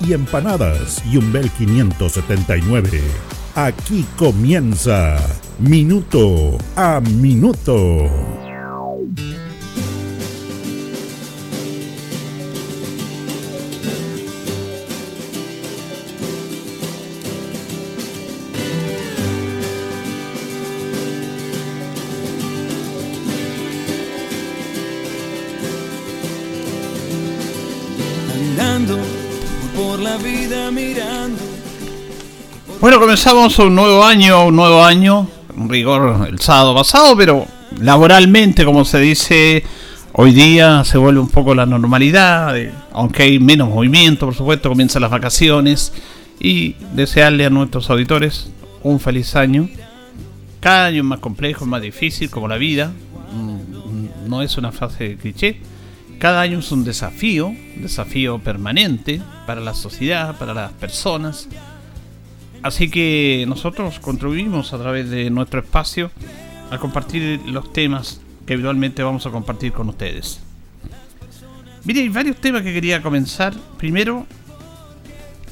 [0.00, 1.02] y empanadas.
[1.10, 3.00] Y un Bel 579.
[3.54, 5.16] Aquí comienza
[5.58, 8.43] Minuto a Minuto.
[33.14, 37.46] Comenzamos un nuevo año, un nuevo año, en rigor el sábado pasado, pero
[37.80, 39.62] laboralmente, como se dice,
[40.14, 42.56] hoy día se vuelve un poco la normalidad,
[42.92, 45.92] aunque hay menos movimiento, por supuesto, comienzan las vacaciones
[46.40, 48.50] y desearle a nuestros auditores
[48.82, 49.68] un feliz año.
[50.58, 52.90] Cada año es más complejo, más difícil, como la vida,
[53.32, 55.60] mm, no es una frase de cliché
[56.18, 61.48] cada año es un desafío, un desafío permanente para la sociedad, para las personas.
[62.64, 66.10] Así que nosotros contribuimos a través de nuestro espacio
[66.70, 70.40] a compartir los temas que habitualmente vamos a compartir con ustedes.
[71.84, 73.52] Mire, hay varios temas que quería comenzar.
[73.76, 74.26] Primero,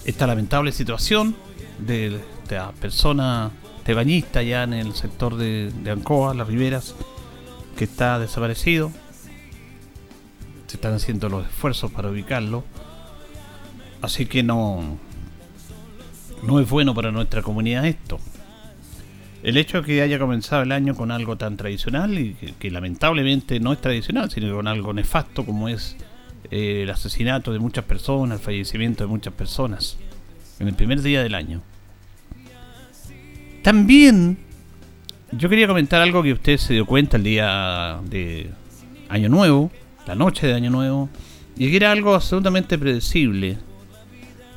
[0.06, 1.36] esta lamentable situación
[1.78, 2.18] de,
[2.48, 3.50] la persona
[3.84, 6.94] tebañista ya en el sector de, de Ancoa, las Riberas,
[7.76, 8.90] que está desaparecido
[10.66, 12.64] se están haciendo los esfuerzos para ubicarlo.
[14.00, 14.96] Así que no,
[16.42, 18.18] no es bueno para nuestra comunidad esto.
[19.42, 23.58] El hecho de que haya comenzado el año con algo tan tradicional y que, lamentablemente
[23.58, 25.96] no es tradicional, sino con algo nefasto como es
[26.50, 29.98] eh, el asesinato de muchas personas, el fallecimiento de muchas personas
[30.60, 31.60] en el primer día del año.
[33.62, 34.38] También
[35.32, 38.50] yo quería comentar algo que usted se dio cuenta el día de
[39.08, 39.72] Año Nuevo,
[40.06, 41.08] la noche de Año Nuevo,
[41.56, 43.58] y que era algo absolutamente predecible,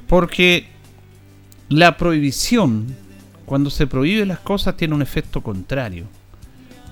[0.07, 0.74] porque
[1.69, 2.95] la prohibición,
[3.45, 6.05] cuando se prohíbe las cosas, tiene un efecto contrario,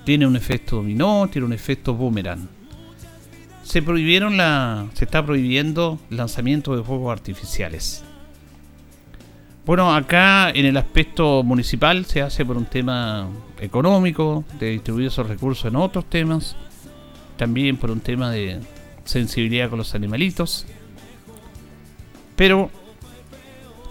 [0.05, 2.47] tiene un efecto dominó, tiene un efecto boomerang.
[3.63, 8.03] Se prohibieron la, se está prohibiendo el lanzamiento de fuegos artificiales.
[9.65, 13.29] Bueno, acá en el aspecto municipal se hace por un tema
[13.61, 16.57] económico, de distribuir esos recursos en otros temas
[17.37, 18.59] también por un tema de
[19.05, 20.65] sensibilidad con los animalitos.
[22.35, 22.69] Pero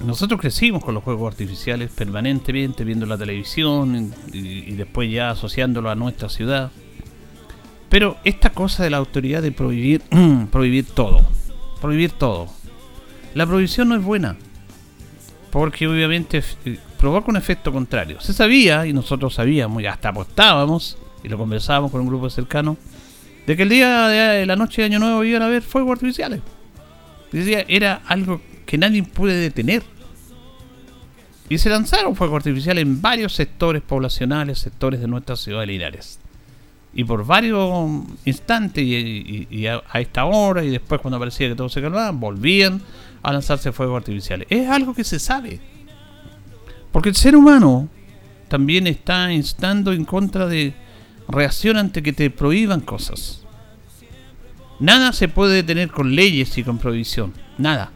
[0.04, 5.94] nosotros crecimos con los juegos artificiales permanentemente, viendo la televisión y, después ya asociándolo a
[5.94, 6.70] nuestra ciudad.
[7.88, 10.02] Pero esta cosa de la autoridad de prohibir,
[10.50, 11.20] prohibir todo,
[11.80, 12.48] prohibir todo.
[13.34, 14.36] La prohibición no es buena,
[15.50, 18.20] porque obviamente eh, provoca un efecto contrario.
[18.20, 22.76] Se sabía, y nosotros sabíamos, y hasta apostábamos, y lo conversábamos con un grupo cercano,
[23.46, 26.40] de que el día de la noche de Año Nuevo iban a haber fuegos artificiales.
[27.30, 29.83] Decía, era algo que nadie puede detener.
[31.49, 36.19] Y se lanzaron fuegos artificiales en varios sectores poblacionales, sectores de nuestra ciudad de Linares.
[36.95, 41.81] Y por varios instantes, y, a, esta hora, y después cuando parecía que todo se
[41.81, 42.81] calmaba, volvían
[43.23, 44.47] a lanzarse fuegos artificiales.
[44.50, 45.61] Es algo que se sabe.
[46.91, 47.89] Porque el ser humano
[48.49, 50.75] también está instando en contra de,
[51.29, 53.43] reacción ante que te prohíban cosas.
[54.79, 57.32] Nada se puede detener con leyes y con prohibición.
[57.58, 57.93] Nada.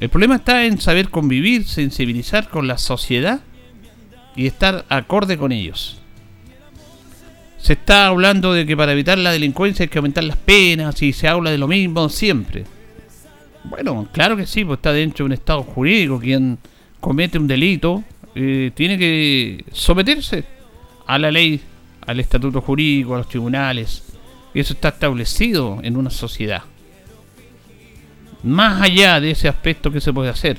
[0.00, 3.40] El problema está en saber convivir, sensibilizar con la sociedad
[4.34, 5.98] y estar acorde con ellos.
[7.58, 11.12] Se está hablando de que para evitar la delincuencia hay que aumentar las penas y
[11.12, 12.64] se habla de lo mismo siempre.
[13.64, 16.18] Bueno, claro que sí, pues está dentro de un estado jurídico.
[16.18, 16.58] Quien
[16.98, 18.02] comete un delito
[18.34, 20.44] eh, tiene que someterse
[21.06, 21.60] a la ley
[22.06, 24.02] al estatuto jurídico, a los tribunales.
[24.54, 26.62] Y eso está establecido en una sociedad.
[28.42, 30.58] Más allá de ese aspecto que se puede hacer,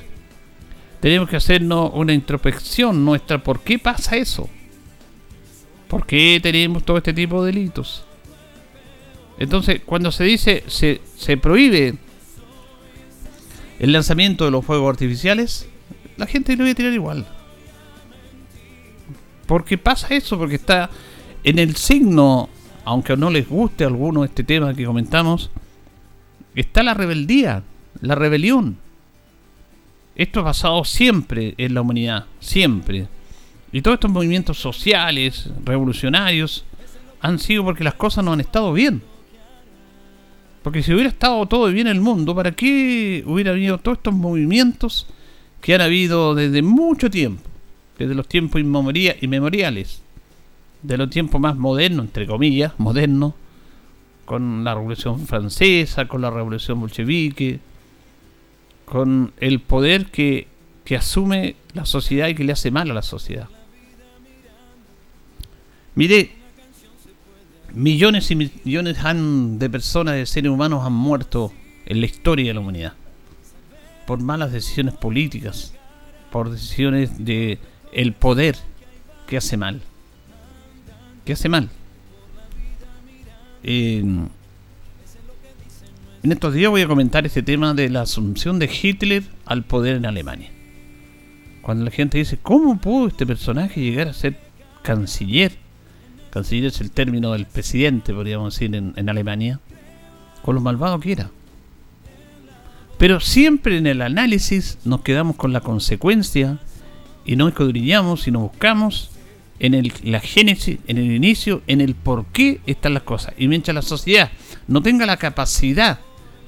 [1.00, 3.42] tenemos que hacernos una introspección nuestra.
[3.42, 4.48] ¿Por qué pasa eso?
[5.88, 8.04] ¿Por qué tenemos todo este tipo de delitos?
[9.38, 11.94] Entonces, cuando se dice, se, se prohíbe
[13.78, 15.68] el lanzamiento de los fuegos artificiales,
[16.16, 17.26] la gente lo iba a tirar igual.
[19.46, 20.88] Porque pasa eso, porque está
[21.42, 22.48] en el signo,
[22.84, 25.50] aunque no les guste a alguno este tema que comentamos,
[26.54, 27.62] está la rebeldía,
[28.04, 28.76] la rebelión.
[30.16, 33.08] Esto ha pasado siempre en la humanidad, siempre.
[33.72, 36.64] Y todos estos movimientos sociales, revolucionarios,
[37.20, 39.02] han sido porque las cosas no han estado bien.
[40.62, 44.14] Porque si hubiera estado todo bien en el mundo, ¿para qué hubiera habido todos estos
[44.14, 45.06] movimientos
[45.60, 47.42] que han habido desde mucho tiempo?
[47.98, 50.02] Desde los tiempos inmemoriales,
[50.82, 53.34] de los tiempos más modernos, entre comillas, modernos,
[54.24, 57.60] con la Revolución Francesa, con la Revolución Bolchevique,
[58.84, 60.48] con el poder que,
[60.84, 63.48] que asume la sociedad y que le hace mal a la sociedad.
[65.94, 66.32] Mire,
[67.72, 68.98] millones y millones
[69.58, 71.52] de personas, de seres humanos han muerto
[71.86, 72.94] en la historia de la humanidad
[74.06, 75.74] por malas decisiones políticas,
[76.30, 77.58] por decisiones de
[77.92, 78.56] el poder
[79.26, 79.80] que hace mal,
[81.24, 81.70] que hace mal.
[86.24, 89.96] En estos días voy a comentar este tema de la asunción de Hitler al poder
[89.96, 90.48] en Alemania.
[91.60, 94.38] Cuando la gente dice, ¿cómo pudo este personaje llegar a ser
[94.82, 95.52] canciller?
[96.30, 99.60] Canciller es el término del presidente, podríamos decir, en, Alemania,
[100.40, 101.30] con lo malvado que era.
[102.96, 106.58] Pero siempre en el análisis nos quedamos con la consecuencia
[107.26, 109.10] y no escudriñamos y no buscamos
[109.58, 113.34] en el, la génesis, en el inicio, en el por qué están las cosas.
[113.36, 114.30] Y mientras la sociedad
[114.66, 115.98] no tenga la capacidad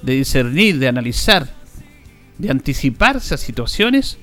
[0.01, 1.47] de discernir, de analizar,
[2.37, 4.17] de anticiparse a situaciones,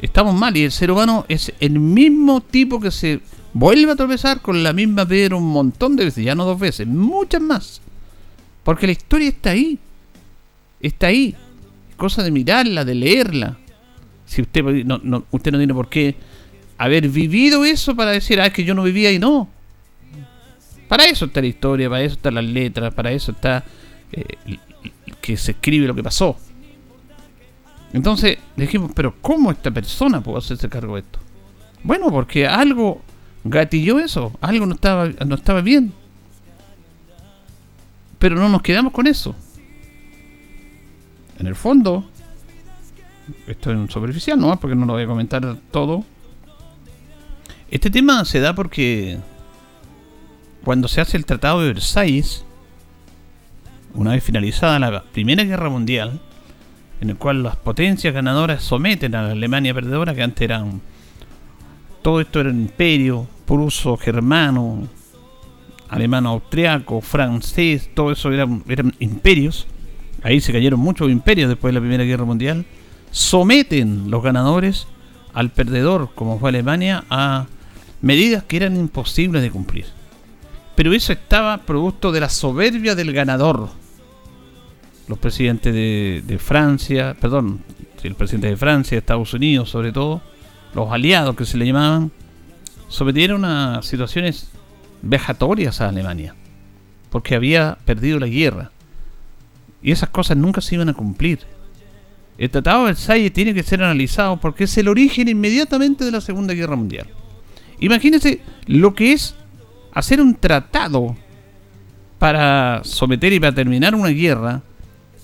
[0.00, 0.56] estamos mal.
[0.56, 3.20] Y el ser humano es el mismo tipo que se
[3.52, 6.86] vuelve a tropezar con la misma piedra un montón de veces, ya no dos veces,
[6.86, 7.80] muchas más.
[8.64, 9.78] Porque la historia está ahí.
[10.80, 11.34] Está ahí.
[11.96, 13.58] cosa de mirarla, de leerla.
[14.26, 16.16] Si usted no, usted no tiene por qué
[16.78, 19.48] haber vivido eso para decir, ah, es que yo no vivía y no.
[20.88, 23.64] Para eso está la historia, para eso están las letras, para eso está
[24.12, 24.58] eh,
[25.20, 26.36] que se escribe lo que pasó.
[27.92, 31.18] Entonces dijimos, pero ¿cómo esta persona pudo hacerse cargo de esto?
[31.84, 33.02] Bueno, porque algo
[33.44, 35.92] gatilló eso, algo no estaba, no estaba bien.
[38.18, 39.34] Pero no nos quedamos con eso.
[41.38, 42.08] En el fondo,
[43.46, 44.58] esto es un superficial, ¿no?
[44.60, 46.04] Porque no lo voy a comentar todo.
[47.70, 49.18] Este tema se da porque
[50.64, 52.44] cuando se hace el Tratado de Versalles,
[53.94, 56.20] una vez finalizada la Primera Guerra Mundial,
[57.00, 60.80] en el cual las potencias ganadoras someten a la Alemania perdedora, que antes eran
[62.02, 64.88] todo esto era un imperio pruso, germano,
[65.88, 69.66] alemano, austriaco, francés, todo eso eran imperios.
[70.22, 72.64] Ahí se cayeron muchos imperios después de la Primera Guerra Mundial.
[73.10, 74.86] Someten los ganadores
[75.32, 77.46] al perdedor, como fue Alemania, a
[78.00, 79.86] medidas que eran imposibles de cumplir.
[80.74, 83.68] Pero eso estaba producto de la soberbia del ganador.
[85.08, 87.60] Los presidentes de, de Francia, perdón,
[88.02, 90.20] el presidente de Francia, Estados Unidos sobre todo,
[90.74, 92.10] los aliados que se le llamaban,
[92.88, 94.50] sometieron a situaciones
[95.02, 96.34] vejatorias a Alemania,
[97.10, 98.70] porque había perdido la guerra.
[99.82, 101.40] Y esas cosas nunca se iban a cumplir.
[102.38, 106.20] El Tratado de Versalles tiene que ser analizado porque es el origen inmediatamente de la
[106.20, 107.06] Segunda Guerra Mundial.
[107.80, 109.34] Imagínense lo que es
[109.92, 111.16] hacer un tratado
[112.18, 114.62] para someter y para terminar una guerra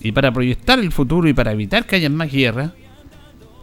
[0.01, 2.73] y para proyectar el futuro y para evitar que haya más guerra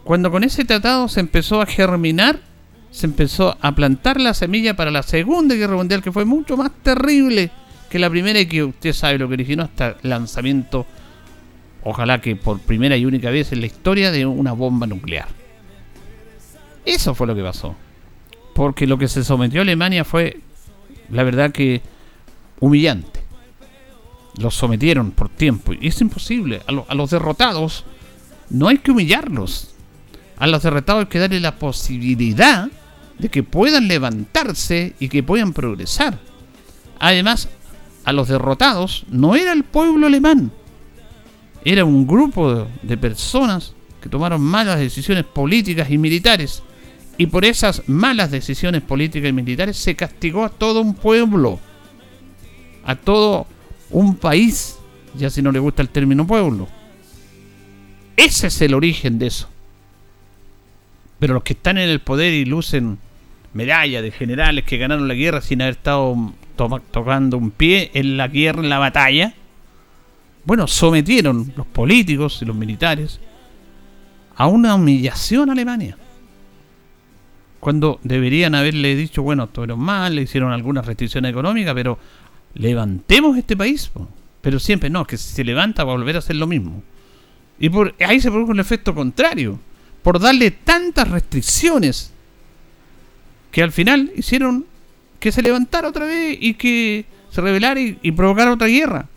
[0.05, 2.39] cuando con ese tratado se empezó a germinar,
[2.91, 6.71] se empezó a plantar la semilla para la Segunda Guerra Mundial, que fue mucho más
[6.83, 7.49] terrible
[7.89, 10.85] que la primera y que usted sabe lo que originó hasta el lanzamiento,
[11.83, 15.27] ojalá que por primera y única vez en la historia, de una bomba nuclear.
[16.85, 17.75] Eso fue lo que pasó.
[18.53, 20.39] Porque lo que se sometió a Alemania fue,
[21.09, 21.81] la verdad que,
[22.59, 23.14] humillante.
[24.37, 25.73] Los sometieron por tiempo.
[25.73, 26.61] Y es imposible.
[26.67, 27.85] A, los derrotados
[28.49, 29.75] no hay que humillarlos
[30.37, 32.69] a los derrotados hay que darle la posibilidad
[33.17, 36.19] de que puedan levantarse y que puedan progresar.
[36.99, 37.47] Además,
[38.03, 40.51] a los derrotados no era el pueblo alemán,
[41.63, 46.61] era un grupo de personas que tomaron malas decisiones políticas y militares.
[47.17, 51.59] Y por esas malas decisiones políticas y militares se castigó a todo un pueblo,
[52.83, 53.47] a todo
[53.95, 54.77] un país,
[55.15, 56.67] ya si no le gusta el término pueblo.
[58.17, 59.47] Ese es el origen de eso.
[61.17, 62.97] Pero los que están en el poder y lucen
[63.53, 66.33] medallas de generales que ganaron la guerra sin haber estado
[66.91, 69.33] tocando un pie en la guerra, en la batalla,
[70.43, 73.21] bueno, sometieron los políticos y los militares,
[74.35, 75.97] a una humillación a Alemania.
[77.61, 81.97] Cuando deberían haberle dicho, bueno, estuvieron mal, le hicieron algunas restricciones económicas, pero
[82.55, 83.91] levantemos este país.
[84.41, 86.83] Pero siempre no, que si se levanta va a volver a hacer lo mismo.
[87.59, 89.59] Y por ahí se produjo el efecto contrario.
[90.01, 92.11] Por darle tantas restricciones
[93.51, 94.65] que al final hicieron
[95.19, 99.07] que se levantara otra vez y que se rebelara y, y provocara otra guerra.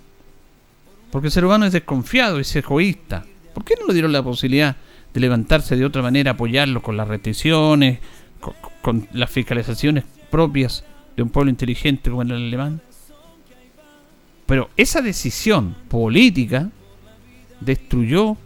[1.11, 3.25] Porque el ser humano es desconfiado, es egoísta.
[3.53, 4.77] ¿Por qué no le dieron la posibilidad
[5.13, 7.99] de levantarse de otra manera, apoyarlo con las restricciones,
[8.41, 10.85] con, con las fiscalizaciones propias
[11.17, 12.81] de un pueblo inteligente como el alemán?
[14.49, 16.71] Pero esa decisión política
[17.61, 18.39] destruyó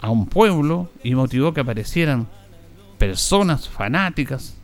[0.00, 2.26] a un pueblo y motivó que aparecieran
[2.96, 4.56] personas fanáticas,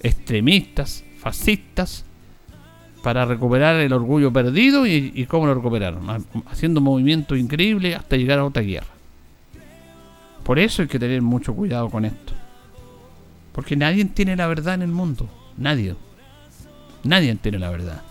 [0.00, 2.04] extremistas, fascistas,
[3.02, 8.40] para recuperar el orgullo perdido y, cómo lo recuperaron, ha- haciendo movimientos increíbles hasta llegar
[8.40, 8.88] a otra guerra.
[10.42, 12.34] Por eso hay que tener mucho cuidado con esto.
[13.52, 15.26] Porque nadie tiene la verdad en el mundo.
[15.56, 15.94] Nadie.
[17.02, 18.02] Nadie tiene la verdad.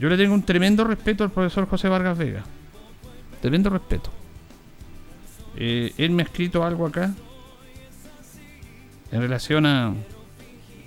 [0.00, 2.42] Yo le tengo un tremendo respeto al profesor José Vargas Vega.
[3.42, 4.10] Tremendo respeto.
[5.56, 7.12] Eh, él me ha escrito algo acá
[9.12, 9.92] en relación a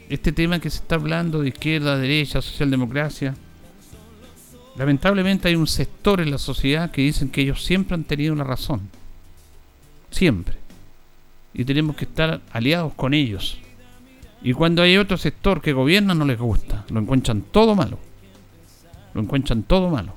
[0.10, 3.36] este tema que se está hablando de izquierda, derecha, socialdemocracia.
[4.78, 8.44] Lamentablemente hay un sector en la sociedad que dicen que ellos siempre han tenido la
[8.44, 8.82] razón.
[10.10, 10.56] Siempre.
[11.54, 13.60] Y tenemos que estar aliados con ellos.
[14.42, 16.84] Y cuando hay otro sector que gobierna no les gusta.
[16.90, 18.00] Lo encuentran todo malo.
[19.14, 20.16] Lo encuentran todo malo.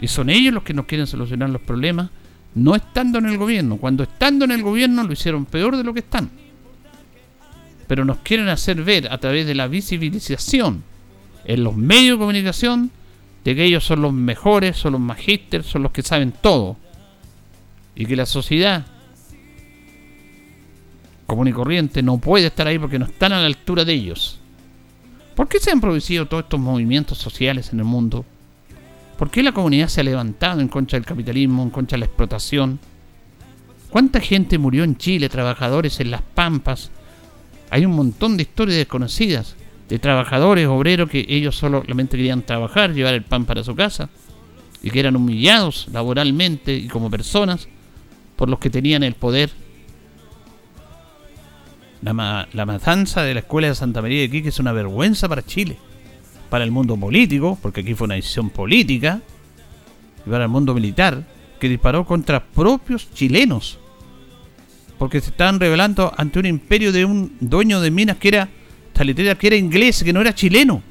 [0.00, 2.10] Y son ellos los que nos quieren solucionar los problemas,
[2.54, 3.76] no estando en el gobierno.
[3.76, 6.30] Cuando estando en el gobierno lo hicieron peor de lo que están.
[7.86, 10.82] Pero nos quieren hacer ver a través de la visibilización
[11.44, 12.90] en los medios de comunicación
[13.44, 16.76] de que ellos son los mejores, son los magísteres, son los que saben todo.
[17.94, 18.86] Y que la sociedad
[21.26, 24.41] común y corriente no puede estar ahí porque no están a la altura de ellos.
[25.34, 28.24] ¿Por qué se han producido todos estos movimientos sociales en el mundo?
[29.18, 32.06] ¿Por qué la comunidad se ha levantado en contra del capitalismo, en contra de la
[32.06, 32.78] explotación?
[33.90, 36.90] ¿Cuánta gente murió en Chile, trabajadores en las pampas?
[37.70, 39.56] Hay un montón de historias desconocidas
[39.88, 44.08] de trabajadores, obreros que ellos solamente querían trabajar, llevar el pan para su casa
[44.82, 47.68] y que eran humillados laboralmente y como personas
[48.36, 49.50] por los que tenían el poder.
[52.02, 55.28] La, ma- la matanza de la escuela de Santa María de Quique es una vergüenza
[55.28, 55.76] para Chile,
[56.50, 59.20] para el mundo político, porque aquí fue una decisión política,
[60.26, 61.22] y para el mundo militar,
[61.60, 63.78] que disparó contra propios chilenos,
[64.98, 68.48] porque se estaban rebelando ante un imperio de un dueño de minas que era
[68.92, 70.82] taletera, que era inglés, que no era chileno.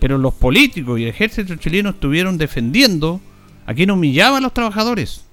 [0.00, 3.20] Pero los políticos y el ejército chileno estuvieron defendiendo
[3.66, 5.24] a quien humillaba a los trabajadores.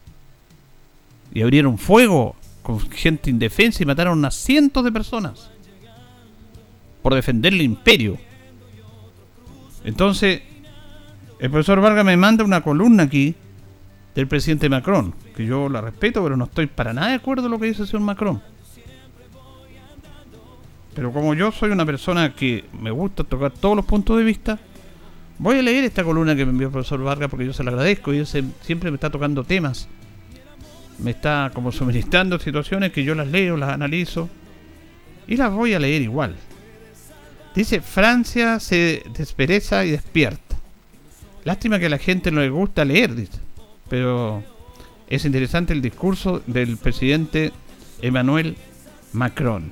[1.34, 2.36] Y abrieron fuego
[2.68, 5.50] con gente indefensa y mataron a cientos de personas
[7.02, 8.18] por defender el imperio.
[9.86, 10.42] Entonces,
[11.40, 13.36] el profesor Vargas me manda una columna aquí
[14.14, 17.52] del presidente Macron, que yo la respeto, pero no estoy para nada de acuerdo con
[17.52, 18.42] lo que dice el señor Macron.
[20.94, 24.60] Pero como yo soy una persona que me gusta tocar todos los puntos de vista,
[25.40, 27.70] voy a leer esta columna que me envió el profesor Vargas porque yo se la
[27.72, 29.88] agradezco y él se- siempre me está tocando temas.
[31.00, 34.30] Me está como suministrando situaciones que yo las leo, las analizo
[35.28, 36.36] y las voy a leer igual.
[37.54, 40.56] Dice, Francia se despereza y despierta.
[41.44, 43.40] Lástima que a la gente no le gusta leer, dice.
[43.90, 44.44] Pero
[45.10, 47.52] es interesante el discurso del presidente
[48.02, 48.58] Emmanuel
[49.14, 49.72] Macron.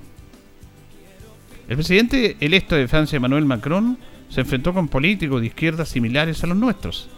[1.68, 3.98] El presidente electo de Francia, Emmanuel Macron,
[4.30, 7.10] se enfrentó con políticos de izquierda similares a los nuestros.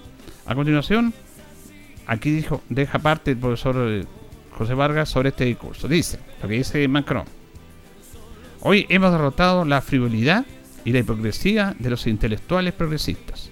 [0.45, 1.13] A continuación,
[2.07, 4.05] aquí dijo, deja parte el profesor eh,
[4.57, 5.87] José Vargas sobre este discurso.
[5.87, 7.25] Dice, lo que dice Macron.
[8.61, 10.45] Hoy hemos derrotado la frivolidad
[10.83, 13.51] y la hipocresía de los intelectuales progresistas.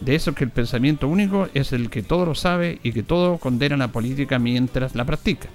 [0.00, 3.38] De eso que el pensamiento único es el que todo lo sabe y que todo
[3.38, 5.48] condena la política mientras la practica.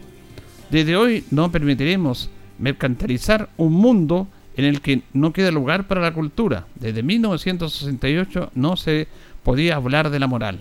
[0.72, 6.14] Desde hoy no permitiremos mercantilizar un mundo en el que no queda lugar para la
[6.14, 6.66] cultura.
[6.76, 9.08] Desde 1968 no se
[9.44, 10.60] podía hablar de la moral.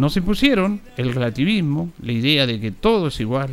[0.00, 3.50] Nos impusieron el relativismo, la idea de que todo es igual,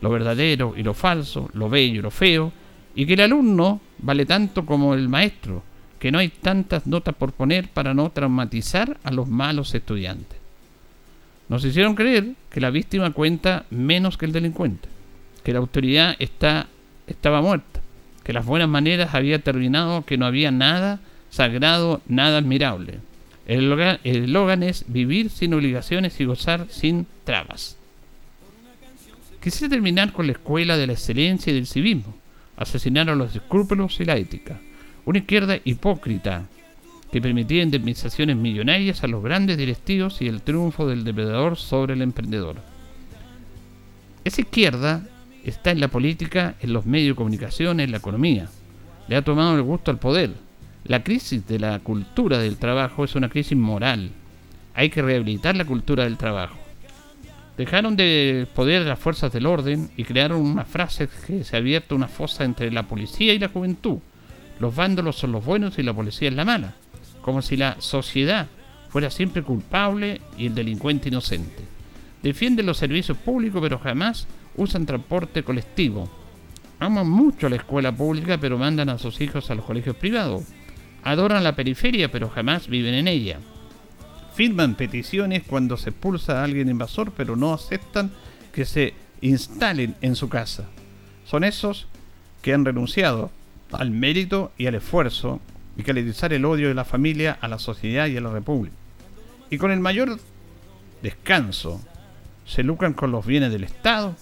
[0.00, 2.54] lo verdadero y lo falso, lo bello y lo feo,
[2.94, 5.62] y que el alumno vale tanto como el maestro,
[5.98, 10.38] que no hay tantas notas por poner para no traumatizar a los malos estudiantes.
[11.50, 14.88] Nos hicieron creer que la víctima cuenta menos que el delincuente,
[15.44, 16.68] que la autoridad está,
[17.08, 17.82] estaba muerta,
[18.24, 23.00] que las buenas maneras había terminado, que no había nada sagrado, nada admirable.
[23.46, 27.76] El eslogan- es vivir sin obligaciones y gozar sin trabas.
[29.42, 32.14] Quisiera terminar con la escuela de la excelencia y del civismo.
[32.56, 34.60] Asesinaron los escrúpulos y la ética.
[35.06, 36.46] Una izquierda hipócrita
[37.10, 42.02] que permitía indemnizaciones millonarias a los grandes directivos y el triunfo del depredador sobre el
[42.02, 42.56] emprendedor.
[44.24, 45.06] Esa izquierda
[45.42, 48.48] está en la política, en los medios de comunicación, en la economía.
[49.08, 50.34] Le ha tomado el gusto al poder.
[50.90, 54.10] La crisis de la cultura del trabajo es una crisis moral.
[54.74, 56.58] Hay que rehabilitar la cultura del trabajo.
[57.56, 61.94] Dejaron de poder las fuerzas del orden y crearon una frase que se ha abierto
[61.94, 63.98] una fosa entre la policía y la juventud.
[64.58, 66.74] Los vándalos son los buenos y la policía es la mala.
[67.22, 68.48] Como si la sociedad
[68.88, 71.62] fuera siempre culpable y el delincuente inocente.
[72.20, 76.10] Defienden los servicios públicos pero jamás usan transporte colectivo.
[76.80, 80.42] Aman mucho la escuela pública pero mandan a sus hijos a los colegios privados.
[81.02, 83.38] Adoran la periferia pero jamás viven en ella.
[84.34, 88.10] Firman peticiones cuando se expulsa a alguien invasor pero no aceptan
[88.52, 90.68] que se instalen en su casa.
[91.24, 91.86] Son esos
[92.42, 93.30] que han renunciado
[93.72, 95.40] al mérito y al esfuerzo
[95.76, 98.76] y calizar el odio de la familia a la sociedad y a la república.
[99.50, 100.18] Y con el mayor
[101.02, 101.80] descanso
[102.46, 104.16] se lucran con los bienes del Estado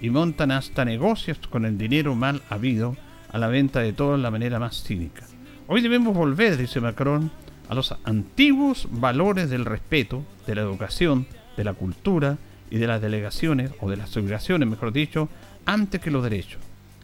[0.00, 2.96] y montan hasta negocios con el dinero mal habido
[3.30, 5.24] a la venta de todo de la manera más cínica.
[5.68, 7.32] Hoy debemos volver, dice Macron,
[7.68, 12.38] a los antiguos valores del respeto, de la educación, de la cultura
[12.70, 15.28] y de las delegaciones, o de las obligaciones, mejor dicho,
[15.64, 16.60] antes que los derechos.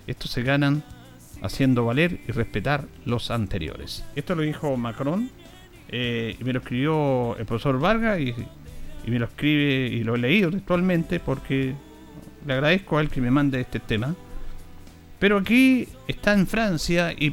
[0.07, 0.85] Estos se ganan
[1.42, 4.04] haciendo valer y respetar los anteriores.
[4.14, 5.28] Esto lo dijo Macron,
[5.88, 8.33] eh, y me lo escribió el profesor Vargas, y,
[9.09, 11.75] me lo escribe, y lo he leído textualmente, porque
[12.47, 14.14] le agradezco a él que me mande este tema.
[15.23, 17.31] Pero aquí está en Francia y,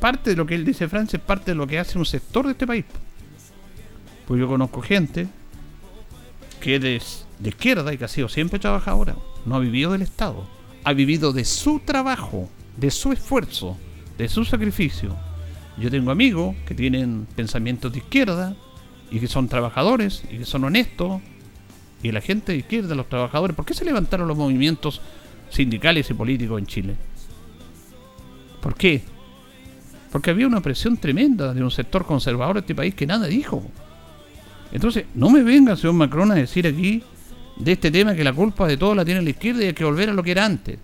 [0.00, 2.46] parte de lo que él dice Francia es parte de lo que hace un sector
[2.46, 2.86] de este país.
[4.26, 5.28] Pues yo conozco gente
[6.62, 9.16] que es de, izquierda y que ha sido siempre trabajadora.
[9.44, 10.48] No ha vivido del Estado.
[10.82, 13.76] Ha vivido de su trabajo, de su esfuerzo,
[14.16, 15.14] de su sacrificio.
[15.76, 18.56] Yo tengo amigos que tienen pensamientos de izquierda
[19.10, 21.20] y que son trabajadores y que son honestos
[22.02, 25.02] y la gente de izquierda, los trabajadores, ¿por qué se levantaron los movimientos
[25.50, 26.96] sindicales y políticos en Chile?
[28.66, 29.00] ¿Por qué?
[30.10, 33.62] Porque había una presión tremenda de un sector conservador de este país que nada dijo.
[34.72, 37.00] Entonces, no me venga, señor Macron, a decir aquí
[37.58, 39.84] de este tema que la culpa de todo la tiene la izquierda y hay que
[39.84, 40.80] volver a lo que era antes.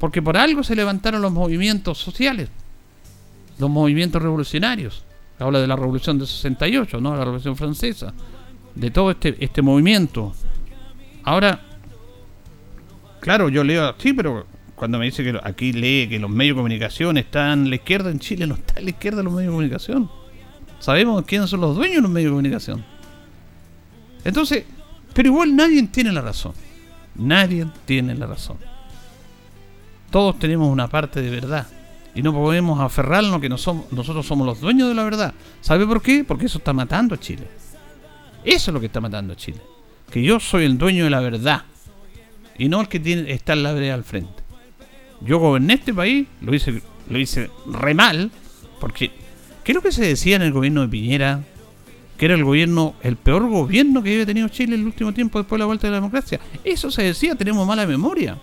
[0.00, 2.48] Porque por algo se levantaron los movimientos sociales,
[3.60, 5.04] los movimientos revolucionarios.
[5.38, 7.14] Habla de la revolución de 68, ¿no?
[7.14, 8.12] La revolución francesa
[8.74, 10.34] de todo este, este movimiento.
[11.22, 11.60] Ahora,
[13.20, 16.58] claro, yo leo, sí, pero cuando me dice que aquí lee que los medios de
[16.58, 19.56] comunicación están a la izquierda en Chile, no está a la izquierda los medios de
[19.56, 20.10] comunicación.
[20.78, 22.84] Sabemos quiénes son los dueños de los medios de comunicación.
[24.22, 24.64] Entonces,
[25.14, 26.52] pero igual nadie tiene la razón.
[27.14, 28.58] Nadie tiene la razón.
[30.10, 31.66] Todos tenemos una parte de verdad.
[32.14, 35.34] Y no podemos aferrarnos que no somos, nosotros somos los dueños de la verdad.
[35.62, 36.22] ¿Sabe por qué?
[36.22, 37.46] Porque eso está matando a Chile.
[38.44, 39.60] Eso es lo que está matando a Chile.
[40.10, 41.64] Que yo soy el dueño de la verdad.
[42.58, 44.45] Y no el que tiene, está en la vereda al frente.
[45.20, 48.30] Yo goberné este país, lo hice, lo hice re mal,
[48.80, 49.10] porque
[49.64, 51.42] ¿qué es lo que se decía en el gobierno de Piñera?
[52.18, 55.38] Que era el gobierno, el peor gobierno que había tenido Chile en el último tiempo
[55.38, 56.40] después de la vuelta de la democracia.
[56.64, 58.38] Eso se decía, tenemos mala memoria.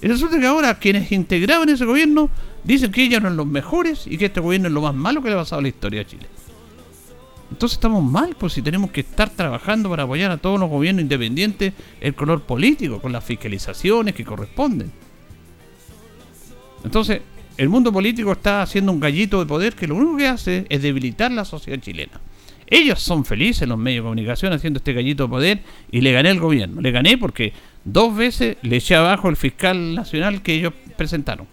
[0.00, 2.30] Y resulta que ahora quienes integraban ese gobierno
[2.64, 5.28] dicen que ellos eran los mejores y que este gobierno es lo más malo que
[5.28, 6.26] le ha pasado a la historia de Chile.
[7.50, 11.02] Entonces estamos mal, pues si tenemos que estar trabajando para apoyar a todos los gobiernos
[11.02, 14.90] independientes el color político, con las fiscalizaciones que corresponden.
[16.84, 17.22] Entonces,
[17.56, 20.82] el mundo político está haciendo un gallito de poder que lo único que hace es
[20.82, 22.20] debilitar la sociedad chilena.
[22.68, 25.60] Ellos son felices, los medios de comunicación, haciendo este gallito de poder
[25.90, 26.80] y le gané al gobierno.
[26.80, 27.52] Le gané porque
[27.84, 31.46] dos veces le eché abajo el fiscal nacional que ellos presentaron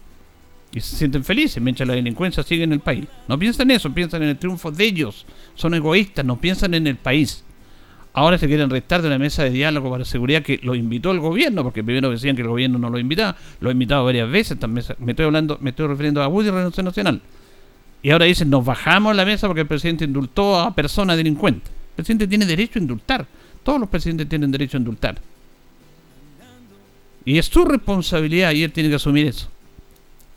[0.74, 3.06] y se sienten felices mientras la delincuencia sigue en el país.
[3.28, 5.24] No piensan en eso, piensan en el triunfo de ellos.
[5.54, 7.43] Son egoístas, no piensan en el país.
[8.16, 11.18] Ahora se quieren restar de la mesa de diálogo para seguridad que lo invitó el
[11.18, 14.56] gobierno, porque primero decían que el gobierno no lo invitaba, lo ha invitado varias veces,
[14.68, 17.20] me estoy hablando, me estoy refiriendo a Woody y Renuncia Nacional.
[18.04, 21.68] Y ahora dicen, nos bajamos la mesa porque el presidente indultó a personas delincuentes.
[21.70, 23.26] El presidente tiene derecho a indultar.
[23.64, 25.20] Todos los presidentes tienen derecho a indultar.
[27.24, 29.48] Y es su responsabilidad y él tiene que asumir eso.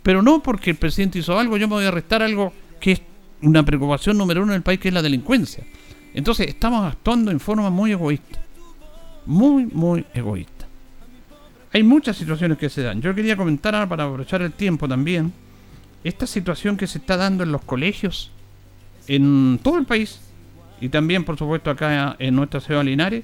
[0.02, 3.02] Pero no porque el presidente hizo algo, yo me voy a arrestar algo que es
[3.42, 5.64] una preocupación número uno en el país, que es la delincuencia.
[6.18, 8.40] Entonces estamos actuando en forma muy egoísta.
[9.28, 10.66] Muy, muy egoísta.
[11.72, 13.04] Hay muchas situaciones que se dan.
[13.04, 15.32] Yo quería comentar ahora para aprovechar el tiempo también.
[16.04, 18.32] Esta situación que se está dando en los colegios,
[19.08, 20.20] en todo el país,
[20.82, 23.24] y también por supuesto acá en nuestra ciudad de Linares,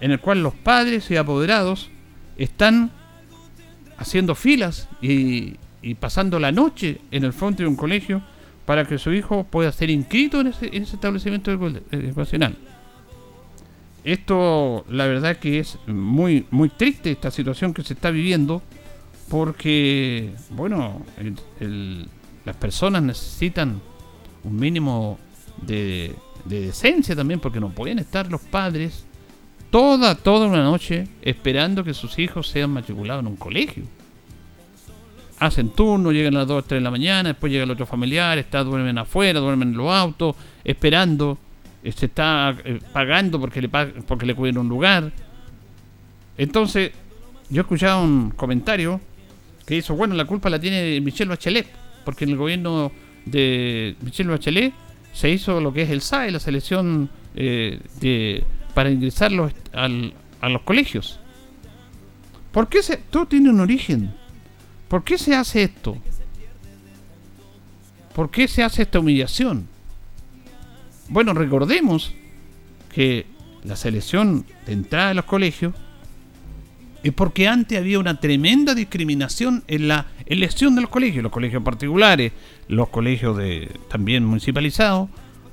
[0.00, 1.90] en el cual los padres y apoderados
[2.38, 2.90] están
[3.98, 8.22] haciendo filas y, y pasando la noche en el frente de un colegio
[8.66, 12.56] para que su hijo pueda ser inscrito en ese, en ese establecimiento edu- educacional.
[14.04, 18.62] Esto, la verdad que es muy, muy triste esta situación que se está viviendo,
[19.28, 21.02] porque, bueno,
[22.44, 23.80] las personas necesitan
[24.42, 25.18] un mínimo
[25.62, 26.14] de,
[26.46, 29.04] de decencia también, porque no pueden estar los padres
[29.70, 33.84] toda, toda una noche esperando que sus hijos sean matriculados en un colegio.
[35.40, 38.36] Hacen turno, llegan a las 2, 3 de la mañana, después llega el otro familiar,
[38.38, 41.38] está, duermen afuera, duermen en los autos, esperando,
[41.82, 45.10] eh, se está eh, pagando porque le, porque le cuiden un lugar.
[46.36, 46.92] Entonces,
[47.48, 49.00] yo escuchaba un comentario
[49.66, 51.66] que hizo, bueno, la culpa la tiene Michelle Bachelet,
[52.04, 52.92] porque en el gobierno
[53.24, 54.72] de Michelle Bachelet
[55.12, 60.12] se hizo lo que es el SAE, la selección eh, de, para ingresar los- al-
[60.40, 61.18] a los colegios.
[62.52, 64.12] ¿Por qué se, todo tiene un origen?
[64.90, 65.96] ¿Por qué se hace esto?
[68.12, 69.68] ¿Por qué se hace esta humillación?
[71.08, 72.12] Bueno, recordemos
[72.92, 73.24] que
[73.62, 75.74] la selección de entrada a los colegios
[77.04, 81.62] es porque antes había una tremenda discriminación en la elección de los colegios, los colegios
[81.62, 82.32] particulares,
[82.66, 85.08] los colegios de también municipalizados,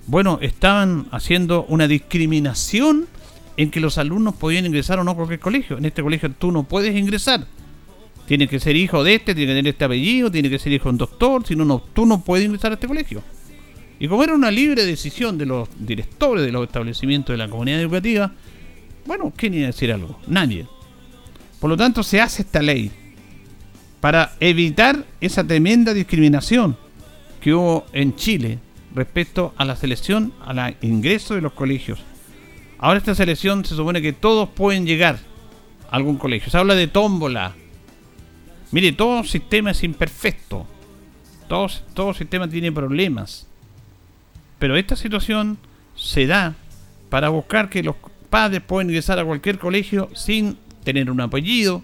[0.07, 3.05] bueno, estaban haciendo una discriminación
[3.55, 5.77] en que los alumnos podían ingresar o no a cualquier colegio.
[5.77, 7.45] En este colegio tú no puedes ingresar.
[8.27, 10.85] Tiene que ser hijo de este, tiene que tener este apellido, tiene que ser hijo
[10.85, 13.23] de un doctor, si no, tú no puedes ingresar a este colegio.
[13.99, 17.79] Y como era una libre decisión de los directores de los establecimientos de la comunidad
[17.79, 18.31] educativa,
[19.05, 20.19] bueno, ¿quién iba a decir algo?
[20.27, 20.67] Nadie.
[21.59, 22.91] Por lo tanto, se hace esta ley
[23.99, 26.77] para evitar esa tremenda discriminación
[27.41, 28.59] que hubo en Chile
[28.93, 31.99] respecto a la selección, al ingreso de los colegios.
[32.79, 35.17] Ahora esta selección se supone que todos pueden llegar
[35.89, 36.51] a algún colegio.
[36.51, 37.55] Se habla de tómbola.
[38.71, 40.65] Mire, todo sistema es imperfecto.
[41.47, 43.47] Todo, todo sistema tiene problemas.
[44.59, 45.57] Pero esta situación
[45.95, 46.55] se da
[47.09, 47.95] para buscar que los
[48.29, 51.81] padres puedan ingresar a cualquier colegio sin tener un apellido,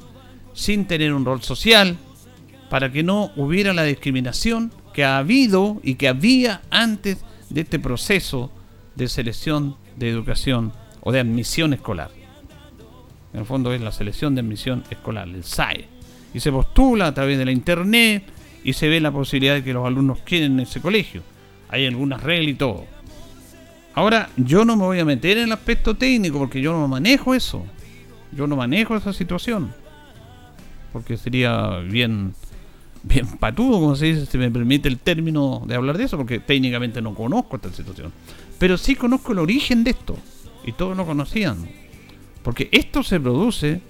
[0.54, 1.98] sin tener un rol social,
[2.70, 7.80] para que no hubiera la discriminación que ha habido y que había antes de este
[7.80, 8.52] proceso
[8.96, 12.12] de selección de educación o de admisión escolar.
[13.34, 15.93] En el fondo es la selección de admisión escolar, el SAE.
[16.34, 18.24] Y se postula a través de la internet
[18.64, 21.22] y se ve la posibilidad de que los alumnos queden en ese colegio.
[21.70, 22.86] Hay algunas reglas y todo.
[23.96, 27.36] Ahora, yo no me voy a meter en el aspecto técnico porque yo no manejo
[27.36, 27.66] eso.
[28.32, 29.72] Yo no manejo esa situación.
[30.92, 32.34] Porque sería bien,
[33.04, 36.40] bien patudo, como se dice, si me permite el término de hablar de eso, porque
[36.40, 38.12] técnicamente no conozco esta situación.
[38.58, 40.18] Pero sí conozco el origen de esto.
[40.66, 41.68] Y todos lo conocían.
[42.42, 43.82] Porque esto se produce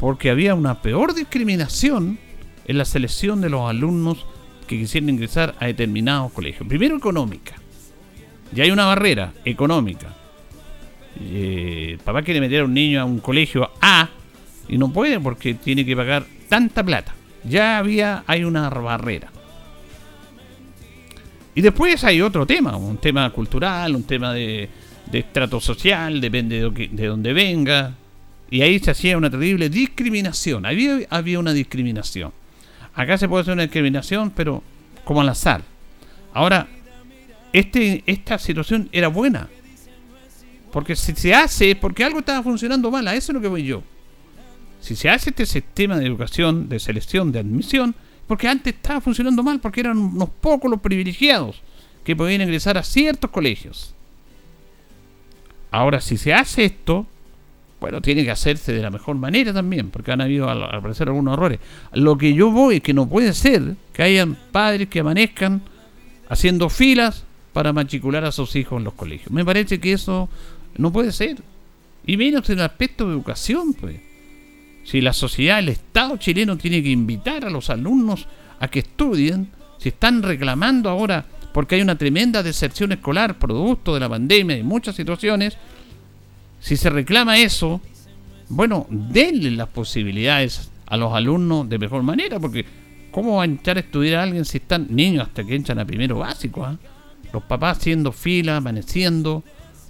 [0.00, 2.18] porque había una peor discriminación
[2.66, 4.24] en la selección de los alumnos
[4.66, 6.66] que quisieran ingresar a determinados colegios.
[6.66, 7.56] Primero económica.
[8.50, 10.16] Ya hay una barrera económica.
[11.20, 14.08] Eh, papá quiere meter a un niño a un colegio A
[14.68, 17.14] y no puede porque tiene que pagar tanta plata.
[17.44, 19.30] Ya había, hay una barrera.
[21.54, 24.66] Y después hay otro tema, un tema cultural, un tema de,
[25.12, 27.96] estrato social, depende de, de dónde venga.
[28.50, 30.66] Y ahí se hacía una terrible discriminación.
[30.66, 32.32] Había, había una discriminación.
[32.94, 34.62] Acá se puede hacer una discriminación, pero
[35.04, 35.62] como al azar.
[36.34, 36.66] Ahora,
[37.52, 39.48] este, esta situación era buena.
[40.72, 43.48] Porque si se hace, es porque algo estaba funcionando mal, a eso es lo que
[43.48, 43.82] voy yo.
[44.80, 47.94] Si se hace este sistema de educación, de selección, de admisión,
[48.26, 51.60] porque antes estaba funcionando mal, porque eran unos pocos los privilegiados
[52.04, 53.94] que podían ingresar a ciertos colegios.
[55.70, 57.06] Ahora, si se hace esto,
[57.80, 61.34] bueno, tiene que hacerse de la mejor manera también, porque han habido al, parecer algunos
[61.34, 61.60] errores.
[61.92, 65.62] Lo que yo voy es que no puede ser que hayan padres que amanezcan
[66.28, 69.30] haciendo filas para matricular a sus hijos en los colegios.
[69.30, 70.28] Me parece que eso
[70.76, 71.38] no puede ser.
[72.06, 74.00] Y menos en el aspecto de educación, pues.
[74.84, 78.26] Si la sociedad, el Estado chileno tiene que invitar a los alumnos
[78.60, 84.00] a que estudien, si están reclamando ahora porque hay una tremenda deserción escolar producto de
[84.00, 85.56] la pandemia y muchas situaciones,
[86.60, 87.80] si se reclama eso,
[88.48, 92.64] bueno, denle las posibilidades a los alumnos de mejor manera, porque
[93.10, 95.84] ¿cómo va a entrar a estudiar a alguien si están niños hasta que entran a
[95.84, 96.64] primero básico?
[96.64, 96.76] ah?
[97.32, 99.42] Los papás haciendo fila, amaneciendo,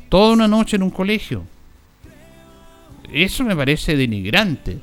[0.08, 1.44] toda una noche en un colegio.
[3.12, 4.78] Eso me parece denigrante.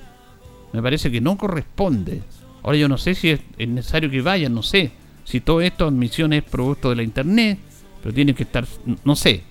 [0.74, 2.22] Me parece que no corresponde.
[2.64, 4.92] Ahora yo no sé si es, es necesario que vayan, no sé.
[5.24, 7.60] Si todo esto, admisión es producto de la internet,
[8.02, 8.66] pero tiene que estar,
[9.04, 9.44] no sé.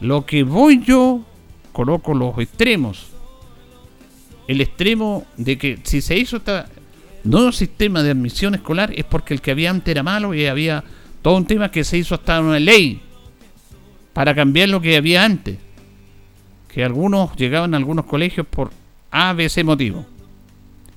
[0.00, 1.24] Lo que voy yo,
[1.72, 3.08] coloco los extremos.
[4.46, 6.68] El extremo de que si se hizo esta
[7.24, 10.82] nuevo sistema de admisión escolar es porque el que había antes era malo y había
[11.22, 13.00] todo un tema que se hizo hasta una ley
[14.12, 15.58] para cambiar lo que había antes.
[16.68, 18.70] Que algunos llegaban a algunos colegios por
[19.10, 20.06] A, B, C motivo.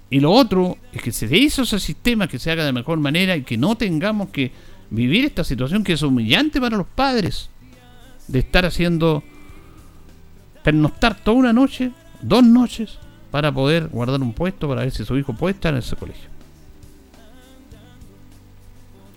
[0.10, 3.36] Y lo otro es que se hizo ese sistema que se haga de mejor manera
[3.36, 4.52] y que no tengamos que
[4.92, 7.50] vivir esta situación que es humillante para los padres
[8.28, 9.24] de estar haciendo
[10.64, 12.98] pernoctar toda una noche, dos noches,
[13.32, 16.30] para poder guardar un puesto para ver si su hijo puede estar en ese colegio.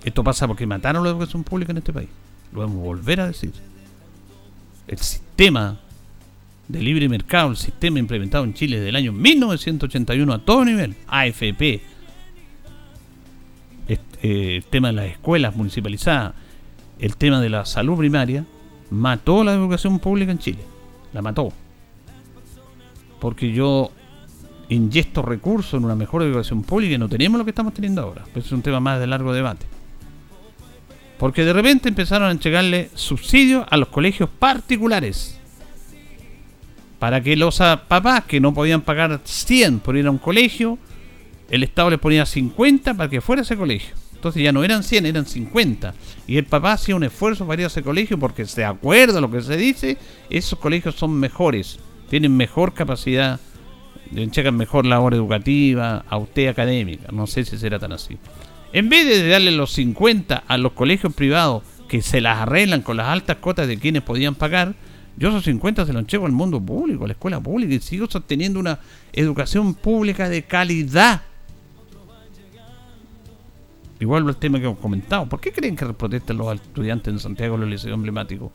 [0.05, 2.09] Esto pasa porque mataron la educación pública en este país.
[2.53, 3.53] Lo vamos a volver a decir.
[4.87, 5.79] El sistema
[6.69, 10.95] de libre mercado, el sistema implementado en Chile desde el año 1981 a todo nivel,
[11.09, 11.83] AFP,
[13.89, 16.35] eh, el tema de las escuelas municipalizadas,
[16.99, 18.45] el tema de la salud primaria,
[18.91, 20.76] mató la educación pública en Chile.
[21.13, 21.53] La mató.
[23.21, 23.91] Porque yo
[24.69, 28.25] inyecto recursos en una mejor educación pública y no tenemos lo que estamos teniendo ahora.
[28.35, 29.67] Es un tema más de largo debate.
[31.19, 35.41] Porque de repente empezaron a entregarle subsidios a los colegios particulares
[36.99, 40.79] para que los papás que no podían pagar 100 por ir a un colegio,
[41.51, 43.95] el Estado les ponía 50 para que fuera ese colegio.
[44.27, 45.95] Entonces ya no eran 100, eran 50.
[46.27, 49.21] Y el papá hacía un esfuerzo para ir a ese colegio porque, de acuerdo a
[49.21, 49.99] lo que se dice,
[50.31, 51.79] esos colegios son mejores,
[52.11, 53.39] tienen mejor capacidad,
[54.31, 57.13] checan mejor labor educativa, a usted académica.
[57.13, 58.19] No sé si será tan así.
[58.73, 62.97] En vez de darle los 50 a los colegios privados que se las arreglan con
[62.97, 64.75] las altas cuotas de quienes podían pagar,
[65.17, 68.09] yo esos 50 se los entrego al mundo público, a la escuela pública, y sigo
[68.11, 68.81] sosteniendo una
[69.13, 71.23] educación pública de calidad.
[73.99, 75.27] Igual el tema que hemos comentado.
[75.27, 78.51] ¿Por qué creen que protestan los estudiantes en Santiago los liceos emblemáticos?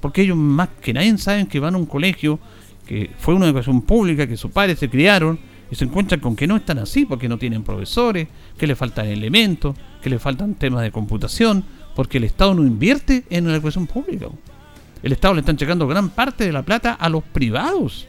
[0.00, 2.38] Porque ellos más que nadie saben que van a un colegio
[2.86, 5.38] que fue una educación pública, que sus padres se criaron
[5.70, 9.06] y se encuentran con que no están así, porque no tienen profesores, que le faltan
[9.06, 13.86] elementos, que le faltan temas de computación, porque el Estado no invierte en la educación
[13.86, 14.28] pública
[15.02, 18.06] el Estado le están checando gran parte de la plata a los privados.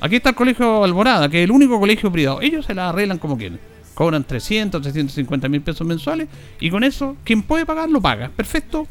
[0.00, 2.40] Aquí está el colegio Alborada, que es el único colegio privado.
[2.40, 3.60] Ellos se la arreglan como quieren.
[3.94, 6.28] Cobran 300, 350 mil pesos mensuales
[6.60, 8.30] y con eso, quien puede pagar, lo paga.
[8.34, 8.86] Perfecto.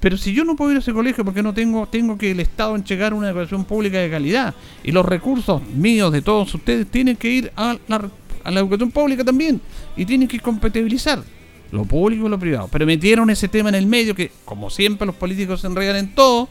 [0.00, 2.40] Pero si yo no puedo ir a ese colegio porque no tengo, tengo que el
[2.40, 7.16] Estado entregar una educación pública de calidad y los recursos míos de todos ustedes tienen
[7.16, 8.10] que ir a la,
[8.42, 9.60] a la educación pública también
[9.96, 11.22] y tienen que compatibilizar
[11.72, 12.68] lo público y lo privado.
[12.70, 16.14] Pero metieron ese tema en el medio que, como siempre, los políticos se enredan en
[16.14, 16.48] todo.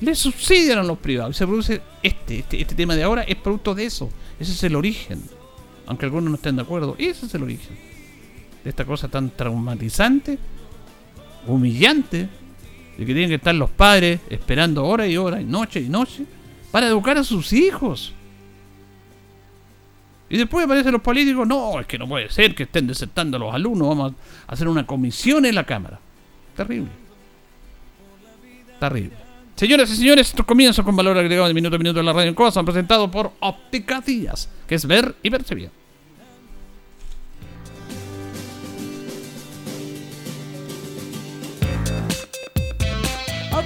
[0.00, 1.34] Le subsidian a los privados.
[1.34, 4.10] Y se produce este, este, este tema de ahora es producto de eso.
[4.38, 5.22] Ese es el origen.
[5.88, 7.74] Aunque algunos no estén de acuerdo, ese es el origen.
[8.62, 10.38] De esta cosa tan traumatizante,
[11.46, 12.28] humillante,
[12.98, 16.24] de que tienen que estar los padres esperando horas y horas, y noche y noche,
[16.70, 18.12] para educar a sus hijos.
[20.28, 23.40] Y después aparecen los políticos, no, es que no puede ser que estén desertando a
[23.40, 24.12] los alumnos, vamos
[24.46, 25.98] a hacer una comisión en la Cámara.
[26.54, 26.90] Terrible.
[28.78, 29.16] Terrible.
[29.56, 32.28] Señoras y señores, estos comienzos con valor agregado de minuto a minuto en la radio
[32.28, 35.54] en Coa son presentados por Óptica Díaz, que es ver y verse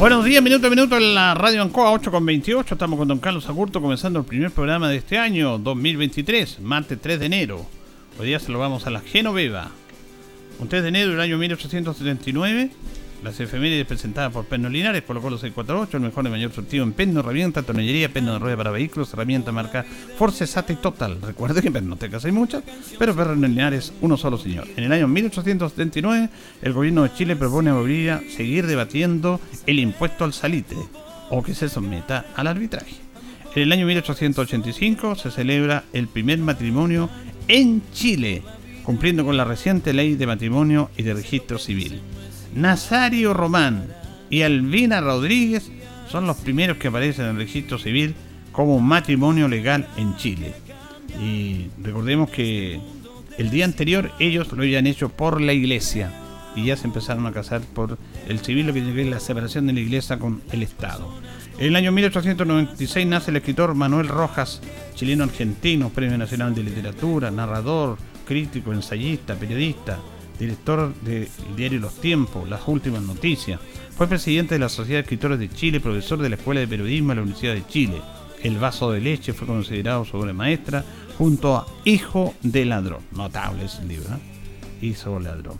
[0.00, 2.72] Buenos días, minuto a minuto en la radio Ancoa 8 con 28.
[2.72, 7.20] Estamos con don Carlos Agurto comenzando el primer programa de este año 2023, martes 3
[7.20, 7.66] de enero.
[8.18, 9.70] Hoy día se lo vamos a la Genoveva.
[10.58, 12.70] Un 3 de enero del año 1879,
[13.22, 16.92] las efemérides presentadas por Perno Linares, colocó los 648, el mejor y mayor surtido en
[16.92, 19.84] Perno, herramienta, tornillería, Perno de rueda para vehículos, herramienta marca
[20.16, 21.20] Force Sate Total.
[21.20, 22.62] Recuerde que Perno te hay muchas,
[22.98, 24.66] pero Perno Linares, uno solo señor.
[24.76, 26.28] En el año 1879,
[26.62, 30.78] el gobierno de Chile propone a seguir debatiendo el impuesto al salitre,
[31.30, 32.96] o que se someta al arbitraje.
[33.54, 37.10] En el año 1885 se celebra el primer matrimonio
[37.48, 38.42] en Chile,
[38.84, 42.00] cumpliendo con la reciente ley de matrimonio y de registro civil.
[42.54, 43.86] Nazario Román
[44.28, 45.70] y Albina Rodríguez
[46.10, 48.14] son los primeros que aparecen en el registro civil
[48.52, 50.54] como matrimonio legal en Chile.
[51.20, 52.80] Y recordemos que
[53.38, 56.12] el día anterior ellos lo habían hecho por la iglesia
[56.56, 57.96] y ya se empezaron a casar por
[58.28, 61.08] el civil, lo que es la separación de la iglesia con el Estado.
[61.58, 64.60] En el año 1896 nace el escritor Manuel Rojas,
[64.94, 69.98] chileno-argentino, Premio Nacional de Literatura, narrador, crítico, ensayista, periodista,
[70.40, 73.60] director del diario Los Tiempos, Las Últimas Noticias.
[73.96, 77.10] Fue presidente de la Sociedad de Escritores de Chile, profesor de la Escuela de Periodismo
[77.10, 78.00] de la Universidad de Chile.
[78.42, 80.82] El vaso de leche fue considerado su obra maestra
[81.18, 83.02] junto a Hijo de Ladrón.
[83.12, 84.86] Notable ese libro, ¿eh?
[84.86, 85.58] Hijo de Ladrón.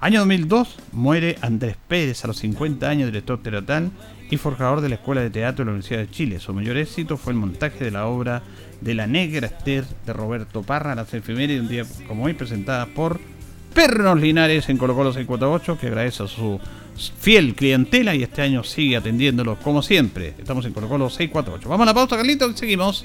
[0.00, 3.90] Año 2002 muere Andrés Pérez a los 50 años, director teatral
[4.30, 6.40] y forjador de la Escuela de Teatro de la Universidad de Chile.
[6.40, 8.42] Su mayor éxito fue el montaje de la obra
[8.82, 13.20] de La Negra Esther de Roberto Parra, las efemérides un día como hoy presentada por
[13.74, 16.60] Pernos Linares en Colo Colo 648, que agradece a su
[17.18, 20.34] fiel clientela y este año sigue atendiéndolo como siempre.
[20.38, 21.68] Estamos en Colo Colo 648.
[21.68, 23.04] Vamos a la pausa, Carlito, y seguimos.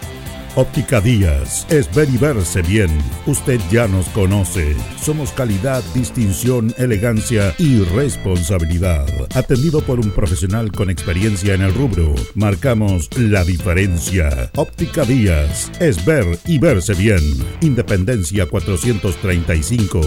[0.55, 2.89] Óptica Díaz es ver y verse bien.
[3.25, 4.75] Usted ya nos conoce.
[5.01, 9.07] Somos calidad, distinción, elegancia y responsabilidad.
[9.33, 14.51] Atendido por un profesional con experiencia en el rubro, marcamos la diferencia.
[14.57, 17.21] Óptica Díaz es ver y verse bien.
[17.61, 20.01] Independencia 435.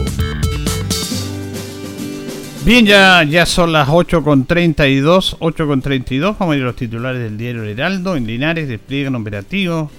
[2.66, 8.16] Bien, ya, ya son las 8.32, 8.32, vamos a ir los titulares del diario Heraldo.
[8.16, 9.90] En Linares despliegan operativos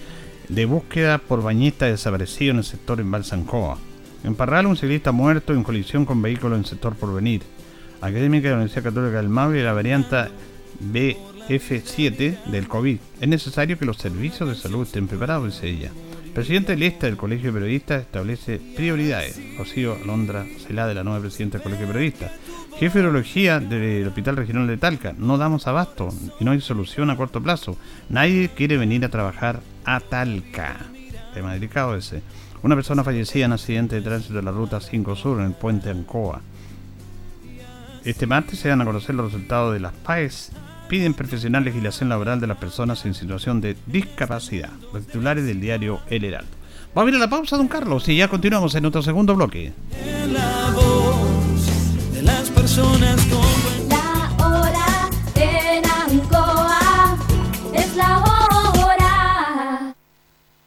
[0.50, 3.78] de búsqueda por bañista desaparecido en el sector en Balsancoa.
[4.24, 7.44] En Parral, un ciclista muerto en colisión con vehículo en el sector Porvenir.
[8.02, 10.16] Académica de la Universidad Católica del Maule la variante
[10.82, 12.98] BF7 del COVID.
[13.22, 15.92] Es necesario que los servicios de salud estén preparados, dice ella.
[16.34, 19.40] presidente lista del Colegio de Periodistas establece prioridades.
[19.58, 22.32] Rocío Alondra Celá, de la nueva presidenta del Colegio de Periodistas.
[22.80, 25.14] Jefe de urología del Hospital Regional de Talca.
[25.18, 27.78] No damos abasto y no hay solución a corto plazo.
[28.10, 30.78] Nadie quiere venir a trabajar a Talca.
[31.34, 32.22] Tema delicado ese.
[32.64, 35.90] Una persona fallecida en accidente de tránsito de la ruta 5 Sur en el puente
[35.90, 36.42] Ancoa.
[38.04, 40.52] Este martes se van a conocer los resultados de las PAES.
[40.88, 44.70] Piden profesional legislación laboral de las personas en situación de discapacidad.
[44.94, 46.52] Los titulares del diario El Heraldo.
[46.94, 49.74] Vamos a ir a la pausa, don Carlos, y ya continuamos en nuestro segundo bloque.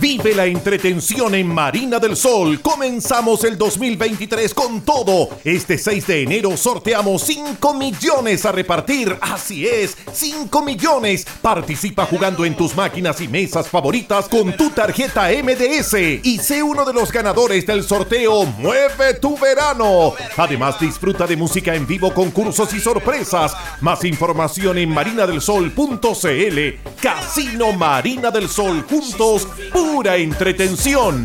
[0.00, 2.62] Vive la entretención en Marina del Sol.
[2.62, 5.28] Comenzamos el 2023 con todo.
[5.44, 9.14] Este 6 de enero sorteamos 5 millones a repartir.
[9.20, 11.26] Así es, 5 millones.
[11.42, 15.92] Participa jugando en tus máquinas y mesas favoritas con tu tarjeta MDS
[16.22, 20.14] y sé uno de los ganadores del sorteo Mueve tu verano.
[20.38, 23.52] Además disfruta de música en vivo, concursos y sorpresas.
[23.82, 27.02] Más información en marinadelsol.cl.
[27.02, 29.46] Casino Marina del Sol juntos,
[29.90, 31.24] pura entretención.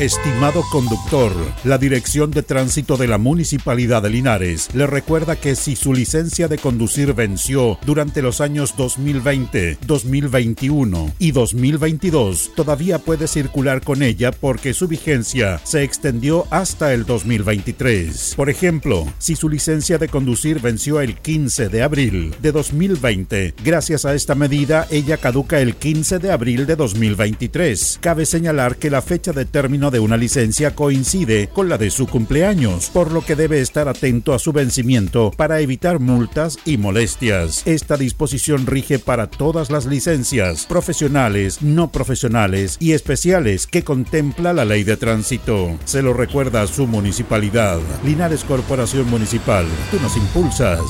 [0.00, 1.30] Estimado conductor,
[1.62, 6.48] la Dirección de Tránsito de la Municipalidad de Linares le recuerda que si su licencia
[6.48, 14.32] de conducir venció durante los años 2020, 2021 y 2022, todavía puede circular con ella
[14.32, 18.36] porque su vigencia se extendió hasta el 2023.
[18.36, 24.06] Por ejemplo, si su licencia de conducir venció el 15 de abril de 2020, gracias
[24.06, 27.98] a esta medida ella caduca el 15 de abril de 2023.
[28.00, 32.06] Cabe señalar que la fecha de término de una licencia coincide con la de su
[32.06, 37.66] cumpleaños, por lo que debe estar atento a su vencimiento para evitar multas y molestias.
[37.66, 44.64] Esta disposición rige para todas las licencias, profesionales, no profesionales y especiales que contempla la
[44.64, 45.78] ley de tránsito.
[45.84, 47.78] Se lo recuerda a su municipalidad.
[48.04, 50.80] Linares Corporación Municipal, tú nos impulsas.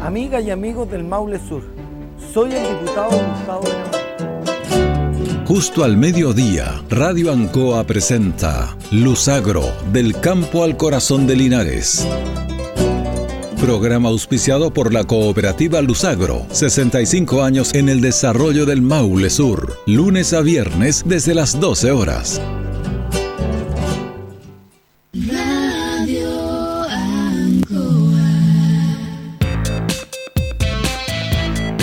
[0.00, 1.64] Amigas y amigos del Maule Sur,
[2.32, 3.64] soy el diputado Gustavo.
[5.46, 12.06] Justo al mediodía, Radio Ancoa presenta Luzagro, del campo al corazón de Linares.
[13.60, 20.32] Programa auspiciado por la cooperativa Luzagro, 65 años en el desarrollo del Maule Sur, lunes
[20.32, 22.40] a viernes desde las 12 horas.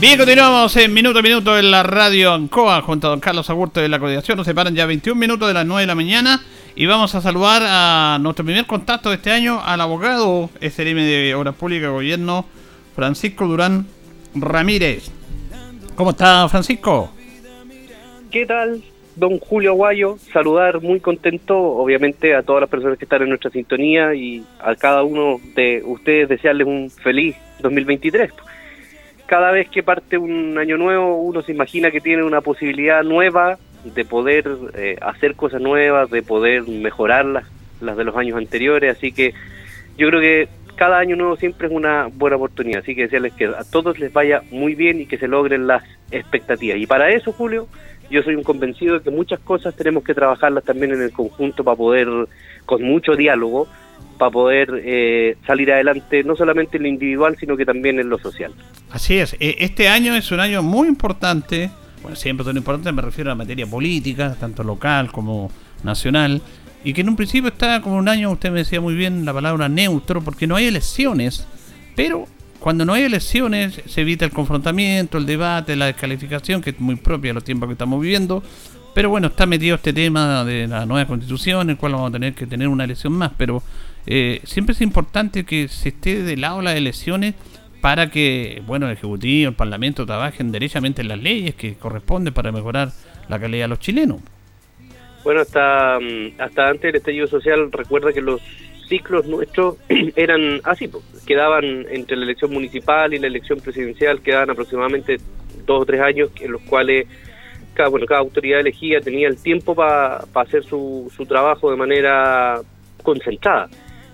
[0.00, 3.80] Bien, continuamos en minuto a minuto en la radio Ancoa junto a don Carlos Agurto
[3.80, 4.36] de la coordinación.
[4.36, 6.40] Nos separan ya 21 minutos de las 9 de la mañana
[6.76, 11.34] Y vamos a saludar a nuestro primer contacto de este año, al abogado SLM de
[11.34, 12.44] Obras Públicas y Gobierno,
[12.94, 13.86] Francisco Durán
[14.36, 15.10] Ramírez.
[15.96, 17.10] ¿Cómo está, Francisco?
[18.30, 18.80] ¿Qué tal,
[19.16, 20.16] don Julio Aguayo?
[20.32, 24.76] Saludar muy contento, obviamente, a todas las personas que están en nuestra sintonía y a
[24.76, 28.30] cada uno de ustedes desearles un feliz 2023.
[29.28, 33.58] Cada vez que parte un año nuevo, uno se imagina que tiene una posibilidad nueva
[33.84, 37.44] de poder eh, hacer cosas nuevas, de poder mejorar las,
[37.82, 39.34] las de los años anteriores, así que
[39.98, 43.44] yo creo que cada año nuevo siempre es una buena oportunidad, así que desearles que
[43.44, 46.78] a todos les vaya muy bien y que se logren las expectativas.
[46.78, 47.68] Y para eso, Julio,
[48.10, 51.64] yo soy un convencido de que muchas cosas tenemos que trabajarlas también en el conjunto
[51.64, 52.08] para poder,
[52.64, 53.68] con mucho diálogo,
[54.18, 58.18] para poder eh, salir adelante, no solamente en lo individual, sino que también en lo
[58.18, 58.52] social.
[58.90, 61.70] Así es, eh, este año es un año muy importante,
[62.02, 65.50] bueno, siempre es importante, me refiero a la materia política, tanto local como
[65.82, 66.42] nacional,
[66.84, 69.32] y que en un principio está como un año, usted me decía muy bien la
[69.32, 71.46] palabra neutro, porque no hay elecciones,
[71.94, 72.26] pero
[72.60, 76.96] cuando no hay elecciones se evita el confrontamiento, el debate, la descalificación, que es muy
[76.96, 78.42] propia de los tiempos que estamos viviendo,
[78.94, 82.34] pero bueno, está metido este tema de la nueva constitución, el cual vamos a tener
[82.34, 83.62] que tener una elección más, pero
[84.06, 87.34] eh, siempre es importante que se esté de lado las elecciones
[87.80, 92.50] para que, bueno, el Ejecutivo, el Parlamento trabajen derechamente en las leyes que corresponden para
[92.52, 92.90] mejorar
[93.28, 94.20] la calidad de los chilenos.
[95.24, 98.40] Bueno, hasta, mm, hasta antes del estallido social, recuerda que los
[98.88, 99.76] ciclos nuestros
[100.16, 100.90] eran así,
[101.26, 105.18] quedaban entre la elección municipal y la elección presidencial, quedaban aproximadamente
[105.66, 107.06] dos o tres años en los cuales
[107.74, 112.60] cada, bueno, cada autoridad elegida tenía el tiempo para hacer su, su trabajo de manera
[113.02, 113.68] concentrada.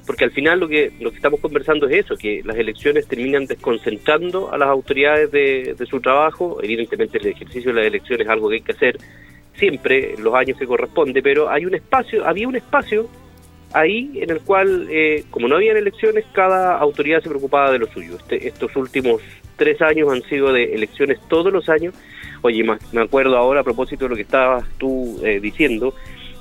[0.07, 3.47] Porque al final lo que, lo que estamos conversando es eso, que las elecciones terminan
[3.47, 6.59] desconcentrando a las autoridades de, de su trabajo.
[6.63, 8.99] Evidentemente el ejercicio de las elecciones es algo que hay que hacer
[9.57, 13.09] siempre los años que corresponde, pero hay un espacio, había un espacio
[13.73, 17.87] ahí en el cual, eh, como no había elecciones, cada autoridad se preocupaba de lo
[17.87, 18.17] suyo.
[18.17, 19.21] Este, estos últimos
[19.57, 21.95] tres años han sido de elecciones todos los años.
[22.43, 25.95] Oye, me acuerdo ahora a propósito de lo que estabas tú eh, diciendo,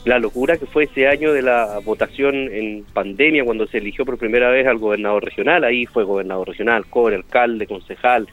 [0.05, 4.17] la locura que fue ese año de la votación en pandemia cuando se eligió por
[4.17, 8.27] primera vez al gobernador regional, ahí fue gobernador regional, core, alcalde, concejal,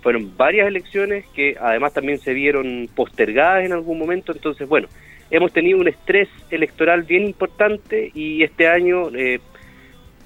[0.00, 4.88] fueron varias elecciones que además también se vieron postergadas en algún momento, entonces bueno,
[5.30, 9.40] hemos tenido un estrés electoral bien importante y este año eh,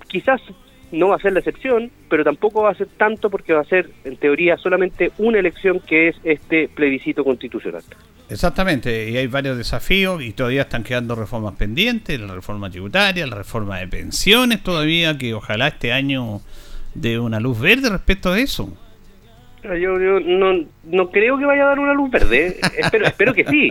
[0.09, 0.43] quizás
[0.93, 3.65] no va a ser la excepción, pero tampoco va a ser tanto porque va a
[3.65, 7.83] ser en teoría solamente una elección que es este plebiscito constitucional.
[8.29, 13.37] Exactamente, y hay varios desafíos y todavía están quedando reformas pendientes, la reforma tributaria, la
[13.37, 16.41] reforma de pensiones todavía, que ojalá este año
[16.95, 18.73] dé una luz verde respecto a eso.
[19.63, 23.45] Yo, yo no, no creo que vaya a dar una luz verde, espero, espero que
[23.45, 23.71] sí,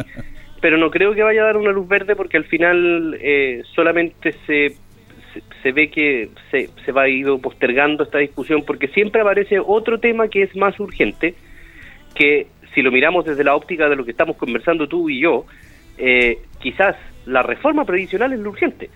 [0.62, 4.36] pero no creo que vaya a dar una luz verde porque al final eh, solamente
[4.46, 4.76] se,
[5.34, 9.60] se, se ve que se, se va a ir postergando esta discusión porque siempre aparece
[9.60, 11.36] otro tema que es más urgente,
[12.16, 15.46] que si lo miramos desde la óptica de lo que estamos conversando tú y yo,
[15.98, 18.90] eh, quizás la reforma previsional es lo urgente,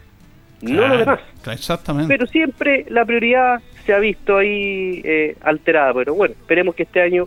[0.62, 1.20] no lo demás.
[1.52, 2.08] Exactamente.
[2.08, 5.94] Pero siempre la prioridad se ha visto ahí eh, alterada.
[5.94, 7.26] Pero bueno, esperemos que este año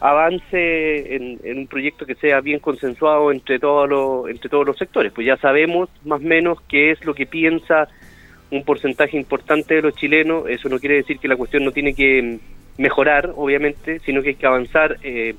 [0.00, 4.76] avance en, en un proyecto que sea bien consensuado entre todos los entre todos los
[4.76, 5.12] sectores.
[5.12, 7.88] Pues ya sabemos más o menos qué es lo que piensa
[8.54, 10.48] un porcentaje importante de los chilenos.
[10.48, 12.38] Eso no quiere decir que la cuestión no tiene que
[12.78, 14.98] mejorar, obviamente, sino que hay que avanzar.
[15.02, 15.34] eh,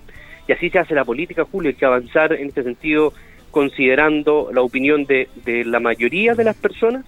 [0.47, 3.13] y así se hace la política, Julio, hay que avanzar en este sentido
[3.49, 7.03] considerando la opinión de, de la mayoría de las personas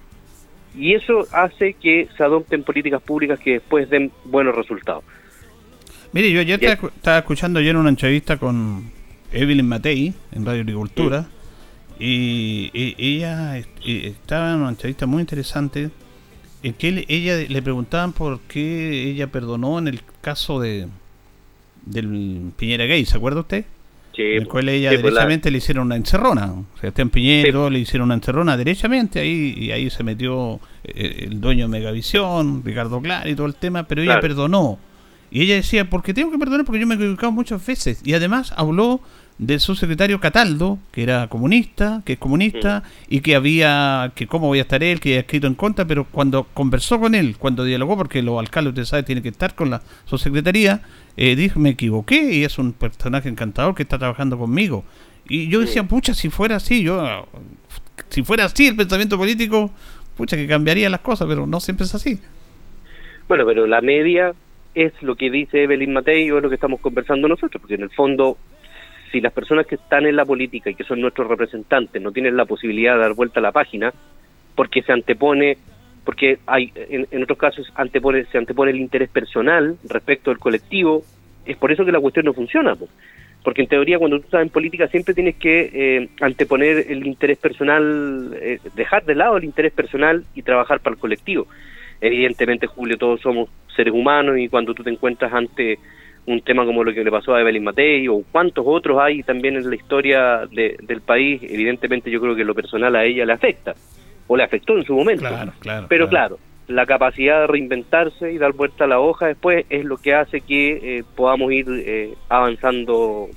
[0.76, 5.04] y eso hace que se adopten políticas públicas que después den buenos resultados.
[6.14, 8.92] Mire, yo ayer estaba, estaba escuchando ayer una entrevista con
[9.32, 11.28] Evelyn Matei en Radio Agricultura
[12.00, 15.90] y, y ella estaba en una entrevista muy interesante
[16.64, 20.88] en que él- ella le preguntaban por qué ella perdonó en el caso de
[21.86, 23.66] del Piñera Gay, ¿se acuerda usted?
[24.16, 26.54] Sí, en el cual ella sí, pues la- derechamente le hicieron una encerrona.
[26.82, 31.28] Sebastián Piñera y todo le hicieron una encerrona derechamente ahí y ahí se metió eh,
[31.30, 34.22] el dueño de Megavisión, Ricardo Clar y todo el tema, pero ella Claro.
[34.22, 34.80] perdonó.
[35.30, 38.02] Y ella decía, porque tengo que perdonar porque yo me he equivocado muchas veces.
[38.04, 39.02] Y además habló
[39.38, 44.48] de su secretario Cataldo, que era comunista, que es comunista, y que había, que cómo
[44.48, 47.64] voy a estar él, que había escrito en contra, pero cuando conversó con él, cuando
[47.64, 50.82] dialogó, porque los alcaldes, usted sabe, tienen que estar con la su secretaría,
[51.18, 54.84] eh, dijo, me equivoqué, y es un personaje encantador que está trabajando conmigo.
[55.30, 57.28] Y yo decía, pucha, si fuera así, yo,
[58.10, 59.72] si fuera así el pensamiento político,
[60.16, 62.20] pucha, que cambiaría las cosas, pero no siempre es así.
[63.28, 64.34] Bueno, pero la media
[64.74, 67.84] es lo que dice Evelyn Matei o es lo que estamos conversando nosotros, porque en
[67.84, 68.38] el fondo,
[69.12, 72.38] si las personas que están en la política y que son nuestros representantes no tienen
[72.38, 73.94] la posibilidad de dar vuelta a la página,
[74.56, 75.58] porque se antepone,
[76.04, 81.04] porque hay, en, en otros casos antepone, se antepone el interés personal respecto del colectivo,
[81.46, 82.76] es por eso que la cuestión no funciona.
[82.76, 82.88] po.
[83.44, 87.38] Porque en teoría cuando tú estás en política siempre tienes que eh, anteponer el interés
[87.38, 91.48] personal, eh, dejar de lado el interés personal y trabajar para el colectivo.
[92.02, 95.80] Evidentemente, Julio, todos somos seres humanos y cuando tú te encuentras ante
[96.28, 99.56] un tema como lo que le pasó a Evelyn Matei o cuántos otros hay también
[99.56, 103.34] en la historia de- del país, evidentemente yo creo que lo personal a ella le
[103.34, 103.74] afecta
[104.28, 105.22] o le afectó en su momento.
[105.28, 105.86] Claro, claro.
[105.90, 109.96] Pero claro, la capacidad de reinventarse y dar vuelta a la hoja después es lo
[109.98, 113.30] que hace que eh, podamos ir eh, avanzando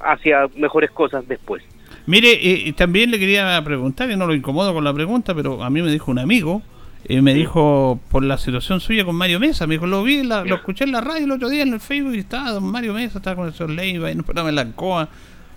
[0.00, 1.62] hacia mejores cosas después.
[2.06, 2.28] Mire,
[2.68, 5.82] eh, también le quería preguntar, y no lo incomodo con la pregunta, pero a mí
[5.82, 6.62] me dijo un amigo,
[7.04, 10.44] eh, me dijo por la situación suya con Mario Mesa, me dijo, lo vi, la-
[10.44, 12.94] lo escuché en la radio el otro día en el Facebook y estaba don Mario
[12.94, 15.08] Mesa, estaba con el señor Leiva en un programa en la COA,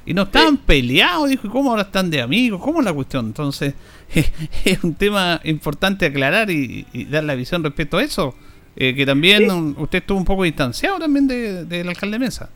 [0.06, 2.60] y no estaban peleados, dijo, ¿y cómo ahora están de amigos?
[2.62, 3.28] ¿Cómo es la cuestión?
[3.28, 3.74] Entonces,
[4.66, 8.36] es un tema importante aclarar y, y dar la visión respecto a eso,
[8.76, 12.50] eh, que también usted estuvo un poco distanciado también de- del alcalde Mesa.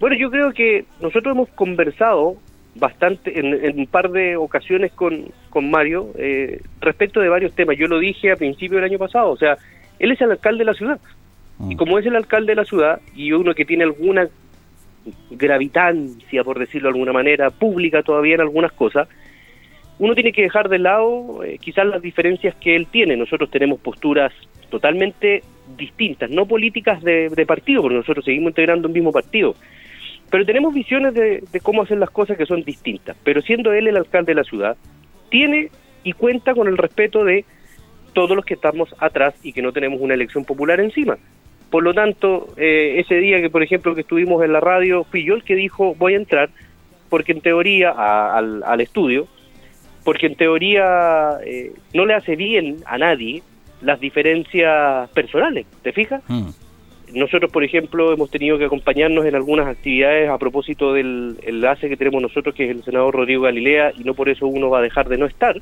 [0.00, 2.36] Bueno, yo creo que nosotros hemos conversado
[2.74, 7.76] bastante en, en un par de ocasiones con, con Mario eh, respecto de varios temas.
[7.76, 9.56] Yo lo dije a principio del año pasado, o sea,
[9.98, 11.00] él es el alcalde de la ciudad.
[11.68, 14.28] Y como es el alcalde de la ciudad y uno que tiene alguna
[15.30, 19.08] gravitancia, por decirlo de alguna manera, pública todavía en algunas cosas,
[19.98, 23.16] uno tiene que dejar de lado eh, quizás las diferencias que él tiene.
[23.16, 24.32] Nosotros tenemos posturas
[24.70, 25.42] totalmente
[25.76, 29.56] distintas, no políticas de, de partido, porque nosotros seguimos integrando un mismo partido,
[30.30, 33.16] pero tenemos visiones de, de cómo hacer las cosas que son distintas.
[33.24, 34.76] Pero siendo él el alcalde de la ciudad,
[35.30, 35.70] tiene
[36.04, 37.44] y cuenta con el respeto de
[38.12, 41.18] todos los que estamos atrás y que no tenemos una elección popular encima.
[41.70, 45.24] Por lo tanto, eh, ese día que, por ejemplo, que estuvimos en la radio, fui
[45.24, 46.50] yo el que dijo voy a entrar,
[47.10, 49.28] porque en teoría, al, estudio,
[50.04, 53.42] porque en teoría eh, no le hace bien a nadie
[53.82, 56.22] las diferencias personales, ¿te fijas?
[57.14, 61.96] Nosotros, por ejemplo, hemos tenido que acompañarnos en algunas actividades a propósito del enlace que
[61.96, 64.82] tenemos nosotros, que es el senador Rodrigo Galilea, y no por eso uno va a
[64.82, 65.60] dejar de no estar,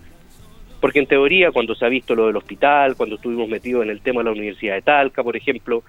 [0.81, 4.01] porque en teoría, cuando se ha visto lo del hospital, cuando estuvimos metidos en el
[4.01, 5.83] tema de la Universidad de Talca, por ejemplo,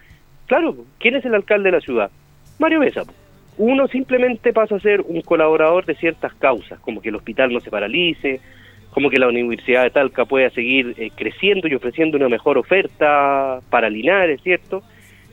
[0.45, 2.11] claro, ¿quién es el alcalde de la ciudad?
[2.59, 3.03] Mario Mesa.
[3.03, 3.13] po.
[3.57, 7.59] Uno simplemente pasa a ser un colaborador de ciertas causas, como que el hospital no
[7.59, 8.39] se paralice,
[8.91, 13.59] como que la Universidad de Talca pueda seguir eh, creciendo y ofreciendo una mejor oferta
[13.69, 14.83] para Linares, ¿cierto?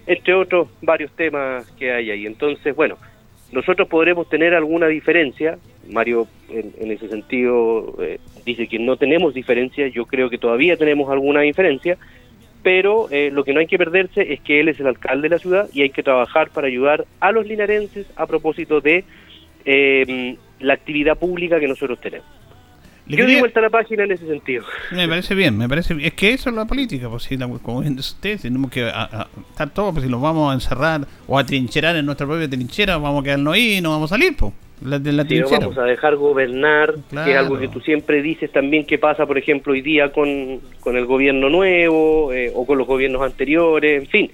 [0.07, 2.26] Entre otros varios temas que hay ahí.
[2.26, 2.96] Entonces, bueno,
[3.52, 5.59] nosotros podremos tener alguna diferencia.
[5.90, 9.86] Mario, en, en ese sentido, eh, dice que no tenemos diferencia.
[9.88, 11.96] Yo creo que todavía tenemos alguna diferencia.
[12.64, 15.34] Pero eh, lo que no hay que perderse es que él es el alcalde de
[15.34, 19.05] la ciudad y hay que trabajar para ayudar a los linarenses a propósito de
[19.66, 22.26] eh, la actividad pública que nosotros tenemos.
[23.07, 24.64] Le Yo di quería- vuelta a la página en ese sentido.
[24.90, 26.07] Me parece bien, me parece bien.
[26.07, 28.84] Es que eso es la política, pues si la- como bien dice usted, tenemos que
[28.84, 32.26] a- a- estar todos, pues si nos vamos a encerrar o a trincherar en nuestra
[32.26, 34.52] propia trinchera, vamos a quedarnos ahí y no vamos a salir, pues,
[34.82, 35.59] la, de la Si no trinchera.
[35.66, 36.94] vamos a dejar gobernar,
[37.24, 40.61] que es algo que tú siempre dices también que pasa, por ejemplo, hoy día con,
[40.80, 44.30] con el gobierno nuevo eh, o con los gobiernos anteriores, en fin.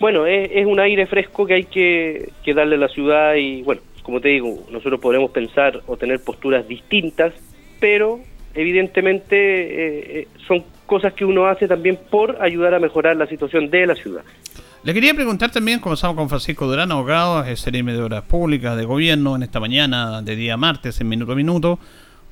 [0.00, 3.62] Bueno, es, es un aire fresco que hay que, que darle a la ciudad y,
[3.62, 7.32] bueno, como te digo, nosotros podremos pensar o tener posturas distintas,
[7.84, 8.18] pero
[8.54, 13.68] evidentemente eh, eh, son cosas que uno hace también por ayudar a mejorar la situación
[13.68, 14.22] de la ciudad.
[14.84, 18.86] Le quería preguntar también, comenzamos con Francisco Durán, abogado, es CRM de Obras Públicas, de
[18.86, 21.78] Gobierno, en esta mañana de día martes, en Minuto a Minuto.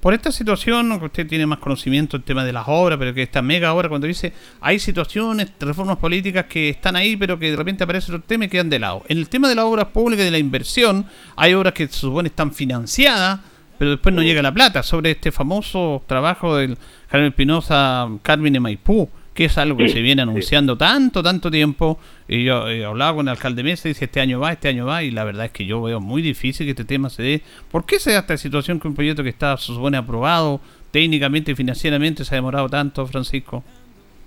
[0.00, 3.22] Por esta situación, que usted tiene más conocimiento el tema de las obras, pero que
[3.22, 4.32] esta mega obra, cuando dice
[4.62, 8.48] hay situaciones, reformas políticas que están ahí, pero que de repente aparece otro tema y
[8.48, 9.03] quedan de lado.
[9.07, 11.05] En el tema de las obras públicas y de la inversión,
[11.36, 13.51] hay obras que se supone están financiadas,
[13.83, 14.85] pero después no llega la plata.
[14.85, 16.78] Sobre este famoso trabajo del
[17.11, 20.28] Javier Espinosa, Carmen de Maipú, que es algo que Sí, se viene sí.
[20.28, 21.99] anunciando tanto, tanto tiempo.
[22.28, 24.87] Y yo he hablado con el alcalde Mesa y dice este año va, este año
[24.87, 27.43] va, y la verdad es que yo veo muy difícil que este tema se dé.
[27.72, 30.61] ¿Por qué se da esta situación que un proyecto que está, se supone, aprobado
[30.93, 33.64] técnicamente y financieramente se ha demorado tanto, Francisco?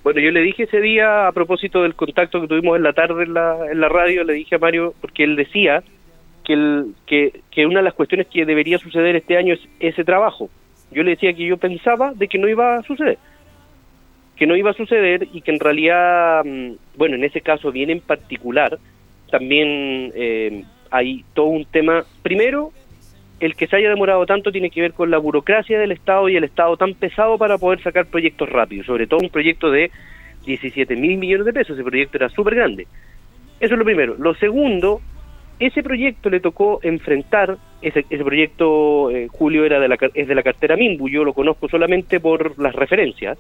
[0.04, 3.24] Bueno, yo le dije ese día a propósito del contacto que tuvimos en la tarde
[3.24, 5.82] en la, en la radio, le dije a Mario, porque él decía
[6.46, 10.50] que, el, que, una de las cuestiones que debería suceder este año es ese trabajo.
[10.92, 13.18] Yo le decía que yo pensaba de que no iba a suceder,
[14.38, 17.90] que no iba a suceder y que en realidad, mm, bueno, en ese caso bien
[17.90, 18.78] en particular,
[19.30, 22.72] también eh, hay todo un tema, primero,
[23.40, 26.38] el que se haya demorado tanto tiene que ver con la burocracia del Estado y
[26.38, 29.92] el Estado tan pesado para poder sacar proyectos rápidos, sobre todo un proyecto de
[30.46, 32.88] 17 mil millones de pesos, ese proyecto era súper grande.
[33.60, 34.16] Eso es lo primero.
[34.18, 35.02] Lo segundo
[35.60, 40.36] ese proyecto le tocó enfrentar, ese, ese proyecto, eh, Julio, era de la, es de
[40.36, 43.38] la cartera Mimbu, yo lo conozco solamente por las referencias,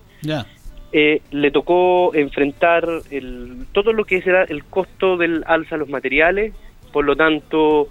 [0.91, 5.89] eh, le tocó enfrentar el, todo lo que será el costo del alza de los
[5.89, 6.53] materiales,
[6.93, 7.89] por lo tanto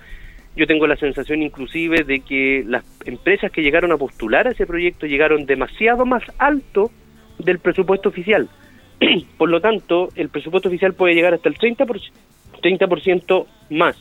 [0.57, 4.67] yo tengo la sensación inclusive de que las empresas que llegaron a postular a ese
[4.67, 6.91] proyecto llegaron demasiado más alto
[7.39, 8.49] del presupuesto oficial.
[9.37, 12.11] por lo tanto, el presupuesto oficial puede llegar hasta el 30%,
[12.63, 13.97] 30% más.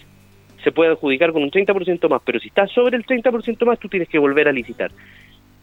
[0.64, 3.90] Se puede adjudicar con un 30% más, pero si estás sobre el 30% más, tú
[3.90, 4.92] tienes que volver a licitar.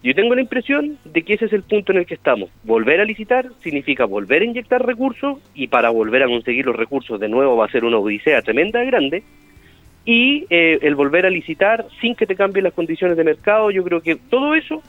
[0.02, 2.48] Yo tengo la impresión de que ese es el punto en el que estamos.
[2.64, 7.20] Volver a licitar significa volver a inyectar recursos y para volver a conseguir los recursos
[7.20, 9.22] de nuevo va a ser una odisea tremenda grande.
[10.06, 13.84] Y eh, el volver a licitar sin que te cambien las condiciones de mercado, yo
[13.84, 14.82] creo que todo eso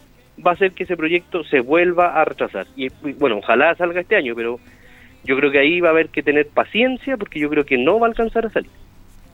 [0.45, 2.67] va a hacer que ese proyecto se vuelva a retrasar.
[2.77, 2.87] Y,
[3.19, 4.61] bueno, ojalá salga este año, pero
[5.25, 7.99] yo creo que ahí va a haber que tener paciencia porque yo creo que no
[7.99, 8.71] va a alcanzar a salir.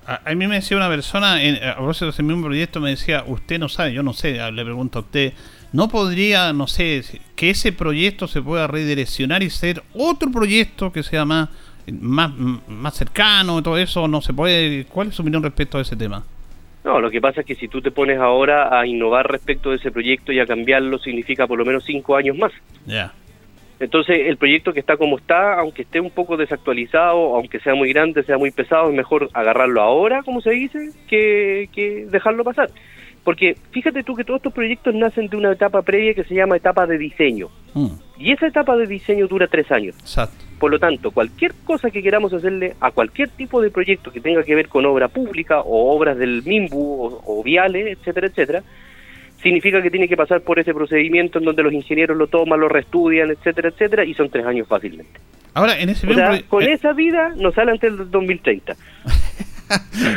[0.08, 2.90] A, a mí me decía una persona, en, a propósito de ese mismo proyecto, me
[2.92, 5.34] decía, usted no sabe, yo no sé, le pregunto a usted,
[5.74, 7.04] ¿no podría, no sé,
[7.36, 11.50] que ese proyecto se pueda redireccionar y ser otro proyecto que sea más,
[11.92, 12.32] más,
[12.68, 14.08] más cercano, todo eso?
[14.08, 14.86] ¿No se puede?
[14.86, 16.24] ¿Cuál es su opinión respecto a ese tema?
[16.86, 19.76] No, lo que pasa es que si tú te pones ahora a innovar respecto de
[19.76, 22.54] ese proyecto y a cambiarlo, significa por lo menos cinco años más.
[22.86, 23.12] Ya.
[23.80, 27.94] Entonces, el proyecto que está como está, aunque esté un poco desactualizado, aunque sea muy
[27.94, 32.70] grande, sea muy pesado, es mejor agarrarlo ahora, como se dice, que, que dejarlo pasar.
[33.24, 36.56] Porque fíjate tú que todos estos proyectos nacen de una etapa previa que se llama
[36.56, 37.50] etapa de diseño.
[37.74, 39.96] Mm, Y esa etapa de diseño dura tres años.
[40.00, 40.46] exacto.
[40.60, 44.42] Por lo tanto, cualquier cosa que queramos hacerle a cualquier tipo de proyecto que tenga
[44.42, 48.64] que ver con obra pública o obras del MIMBU o, o viales, etcétera, etcétera,
[49.42, 52.70] significa que tiene que pasar por ese procedimiento en donde los ingenieros lo toman, lo
[52.70, 55.20] reestudian, etcétera, etcétera, y son tres años fácilmente.
[55.54, 58.76] Ahora, en ese O sea, con eh, esa vida nos sale antes del 2030.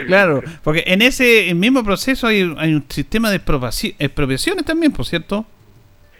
[0.06, 5.04] Claro, porque en ese mismo proceso hay, hay un sistema de expropiaci- expropiaciones también, por
[5.04, 5.44] cierto.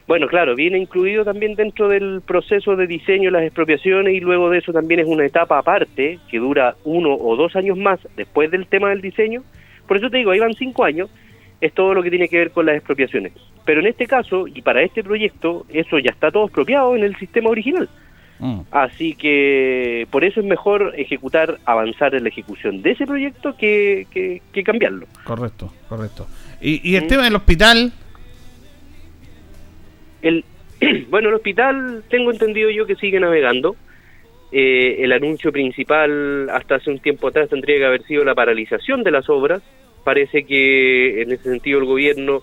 [0.09, 4.59] Bueno, claro, viene incluido también dentro del proceso de diseño las expropiaciones y luego de
[4.59, 8.67] eso también es una etapa aparte que dura uno o dos años más después del
[8.67, 9.45] tema del diseño.
[9.87, 11.09] Por eso te digo, ahí van cinco años,
[11.61, 13.33] es todo lo que tiene que ver con las expropiaciones.
[13.65, 17.17] Pero en este caso, y para este proyecto, eso ya está todo expropiado en el
[17.17, 17.89] sistema original.
[18.39, 18.61] Mm.
[18.71, 24.07] Así que por eso es mejor ejecutar, avanzar en la ejecución de ese proyecto que,
[24.11, 25.07] que, que cambiarlo.
[25.25, 26.27] Correcto, correcto.
[26.63, 27.09] Y, y el Mm.
[27.09, 27.93] tema del hospital,
[30.23, 30.45] El,
[31.11, 33.77] bueno, el hospital tengo entendido yo que sigue navegando.
[34.53, 39.03] Eh, el anuncio principal hasta hace un tiempo atrás tendría que haber sido la paralización
[39.05, 39.63] de las obras.
[40.05, 42.43] Parece que en ese sentido el gobierno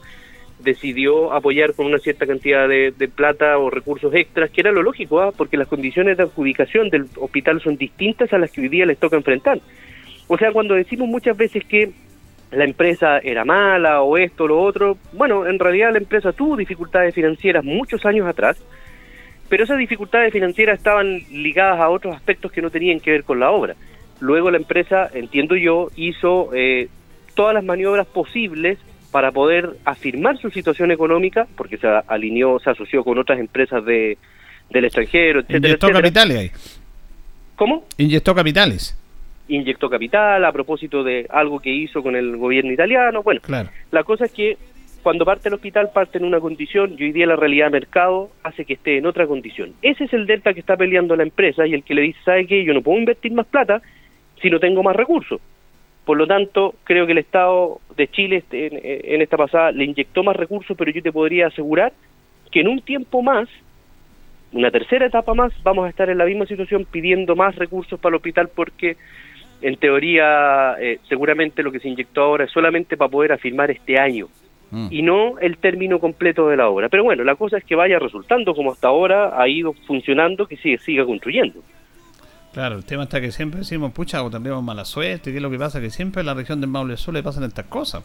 [0.59, 5.21] decidió apoyar con una cierta cantidad de, plata o recursos extras, que era lo lógico,
[5.21, 5.31] ¿ah?
[5.35, 8.97] porque las condiciones de adjudicación del hospital son distintas a las que hoy día les
[8.97, 9.59] toca enfrentar.
[10.27, 11.91] O sea, cuando decimos muchas veces que
[12.51, 16.57] la empresa era mala o esto o lo otro, bueno, en realidad la empresa tuvo
[16.57, 18.57] dificultades financieras muchos años atrás,
[19.49, 23.39] pero esas dificultades financieras estaban ligadas a otros aspectos que no tenían que ver con
[23.39, 23.75] la obra.
[24.19, 26.89] Luego la empresa, entiendo yo, hizo eh,
[27.37, 28.77] todas las maniobras posibles
[29.11, 34.17] para poder afirmar su situación económica, porque se alineó, se asoció con otras empresas de,
[34.69, 36.01] del extranjero, etcétera, inyectó etcétera.
[36.03, 36.51] capitales ahí.
[37.55, 37.85] ¿Cómo?
[37.97, 38.97] Inyectó capitales.
[39.47, 43.23] Inyectó capital a propósito de algo que hizo con el gobierno italiano.
[43.23, 43.69] Bueno, Claro.
[43.91, 44.57] la cosa es que
[45.03, 48.29] cuando parte el hospital parte en una condición y hoy día la realidad del mercado
[48.43, 49.73] hace que esté en otra condición.
[49.81, 52.45] Ese es el delta que está peleando la empresa y el que le dice, ¿sabe
[52.45, 52.65] qué?
[52.65, 53.81] Yo no puedo invertir más plata
[54.41, 55.39] si no tengo más recursos.
[56.07, 59.83] Por lo tanto, creo que el Estado de Chile este, en, en esta pasada le
[59.83, 61.93] inyectó más recursos, pero yo te podría asegurar
[62.49, 63.47] que en un tiempo más,
[64.53, 68.13] una tercera etapa más, vamos a estar en la misma situación pidiendo más recursos para
[68.13, 68.97] el hospital porque
[69.61, 73.99] en teoría eh, seguramente lo que se inyectó ahora es solamente para poder afirmar este
[73.99, 74.27] año
[74.69, 74.87] Mm.
[74.91, 76.89] y no el término completo de la obra.
[76.89, 80.57] Pero bueno, la cosa es que vaya resultando como hasta ahora ha ido funcionando, que
[80.57, 81.61] sigue, siga construyendo.
[82.57, 85.51] Claro, el tema está que siempre decimos, pucha, o tendríamos mala suerte, ¿qué es lo
[85.51, 85.79] que pasa?
[85.79, 88.03] Que siempre en la región del Maule Sur le pasan estas cosas.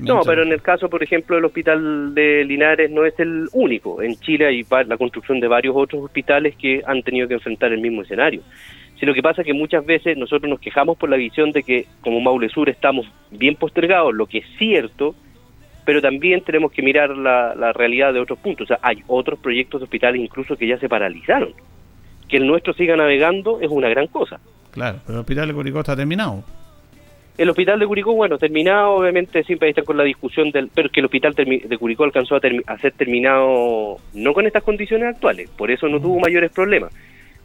[0.00, 4.02] No, pero en el caso, por ejemplo, del hospital de Linares no es el único.
[4.02, 7.80] En Chile hay la construcción de varios otros hospitales que han tenido que enfrentar el
[7.80, 8.42] mismo escenario.
[8.98, 11.62] Si lo que pasa es que muchas veces nosotros nos quejamos por la visión de
[11.62, 15.14] que como Maule Sur estamos bien postergados, lo que es cierto,
[15.84, 18.64] pero también tenemos que mirar la, la realidad de otros puntos.
[18.64, 21.54] O sea, hay otros proyectos de hospitales incluso que ya se paralizaron.
[22.32, 24.40] Que el nuestro siga navegando es una gran cosa.
[24.70, 26.42] Claro, pero el hospital de Curicó está terminado.
[27.36, 31.00] El hospital de Curicó, bueno, terminado, obviamente siempre están con la discusión del, pero que
[31.00, 35.50] el hospital de Curicó alcanzó a, termi- a ser terminado no con estas condiciones actuales,
[35.50, 36.90] por eso no tuvo mayores problemas.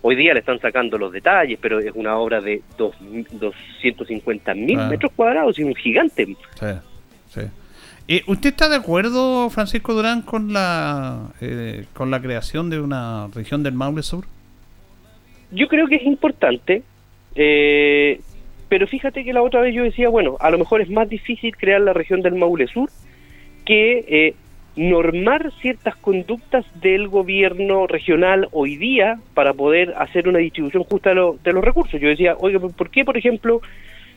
[0.01, 2.95] Hoy día le están sacando los detalles, pero es una obra de dos,
[3.31, 4.89] 250 mil Claro.
[4.89, 6.25] metros cuadrados y un gigante.
[6.25, 6.65] Sí,
[7.29, 7.41] sí.
[8.07, 13.27] Eh, ¿Usted está de acuerdo, Francisco Durán, con la eh, con la creación de una
[13.35, 14.25] región del Maule Sur?
[15.51, 16.83] Yo creo que es importante,
[17.35, 18.19] eh,
[18.69, 21.55] pero fíjate que la otra vez yo decía, bueno, a lo mejor es más difícil
[21.55, 22.89] crear la región del Maule Sur
[23.65, 24.33] que eh,
[24.75, 31.15] normar ciertas conductas del gobierno regional hoy día para poder hacer una distribución justa de,
[31.15, 31.99] lo- de los recursos.
[31.99, 33.61] Yo decía, oiga, ¿por qué, por ejemplo,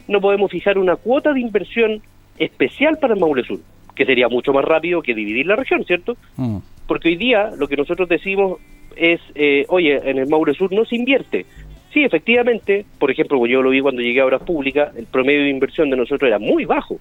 [0.08, 2.02] no podemos fijar una cuota de inversión
[2.38, 3.58] especial para el Maule Sur?
[3.94, 6.16] Que sería mucho más rápido que dividir la región, ¿cierto?
[6.36, 6.58] Mm.
[6.86, 8.58] Porque hoy día lo que nosotros decimos
[8.96, 11.46] es, eh, oye, en el Maule Sur no se invierte.
[11.92, 15.50] Sí, efectivamente, por ejemplo, yo lo vi cuando llegué a Obras Públicas, el promedio de
[15.50, 16.98] inversión de nosotros era muy bajo.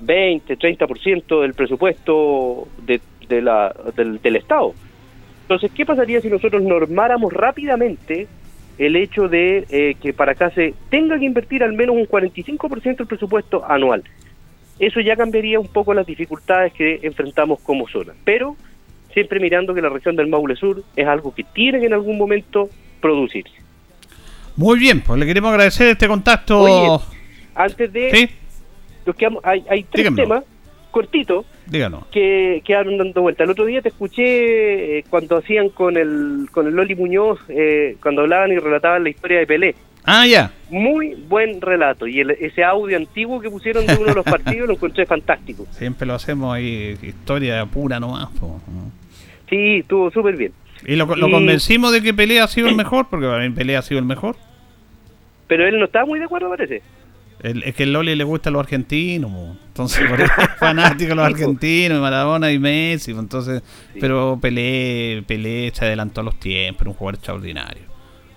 [0.00, 4.74] 20, 30% del presupuesto de, de la, del, Estado.
[5.42, 8.26] Entonces, ¿qué pasaría si nosotros normáramos rápidamente
[8.78, 12.96] el hecho de eh, que para acá se tenga que invertir al menos un 45%
[12.96, 14.02] del presupuesto anual?
[14.78, 18.14] Eso ya cambiaría un poco las dificultades que enfrentamos como zona.
[18.24, 18.56] Pero
[19.12, 22.16] siempre mirando que la región del Maule Sur es algo que tiene que en algún
[22.18, 22.68] momento
[23.00, 23.52] producirse.
[24.56, 26.60] Muy bien, pues le queremos agradecer este contacto.
[26.60, 27.02] Oye,
[27.54, 28.10] Antes de...
[28.10, 28.30] Sí.
[29.06, 30.44] Nos quedamos- hay, hay tres temas
[30.90, 32.06] cortitos Díganos.
[32.12, 33.44] que quedaron dando vuelta.
[33.44, 37.96] El otro día te escuché eh, cuando hacían con el con el Loli Muñoz, eh,
[38.02, 39.74] cuando hablaban y relataban la historia de Pelé.
[40.04, 40.52] Ah, ya.
[40.68, 42.06] Muy buen relato.
[42.06, 45.66] Y el- ese audio antiguo que pusieron de uno de los partidos lo encontré fantástico.
[45.70, 48.28] Siempre lo hacemos ahí, historia pura nomás.
[48.38, 48.60] po.
[49.52, 50.52] Sí, estuvo súper bien.
[50.86, 53.50] Y lo, lo Y- convencimos de que Pelé ha sido el mejor, porque para mí
[53.54, 54.34] Pelé ha sido el mejor.
[55.46, 56.82] Pero él no estaba muy de acuerdo, parece.
[57.42, 59.30] El- es que el Loli le gusta a los argentinos,
[59.66, 63.62] entonces por eso es fanático de los argentinos, y Maradona y Messi, entonces,
[64.00, 67.82] pero Pelé, Pelé se adelantó a los tiempos, era un jugador extraordinario.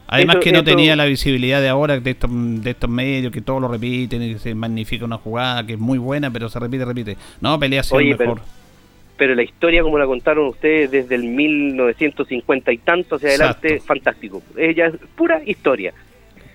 [0.08, 3.32] Además Eso- que no eso- tenía la visibilidad de ahora de estos, de estos medios
[3.32, 6.50] que todos lo repiten y que se magnifica una jugada que es muy buena, pero
[6.50, 7.18] se repite, repite.
[7.42, 8.42] No, Pelé ha sido Oye, el mejor.
[8.42, 8.65] Pero
[9.18, 14.42] la historia, como la contaron ustedes desde el 1950 y tanto hacia adelante, fantástico.
[14.58, 15.94] Ella es pura historia.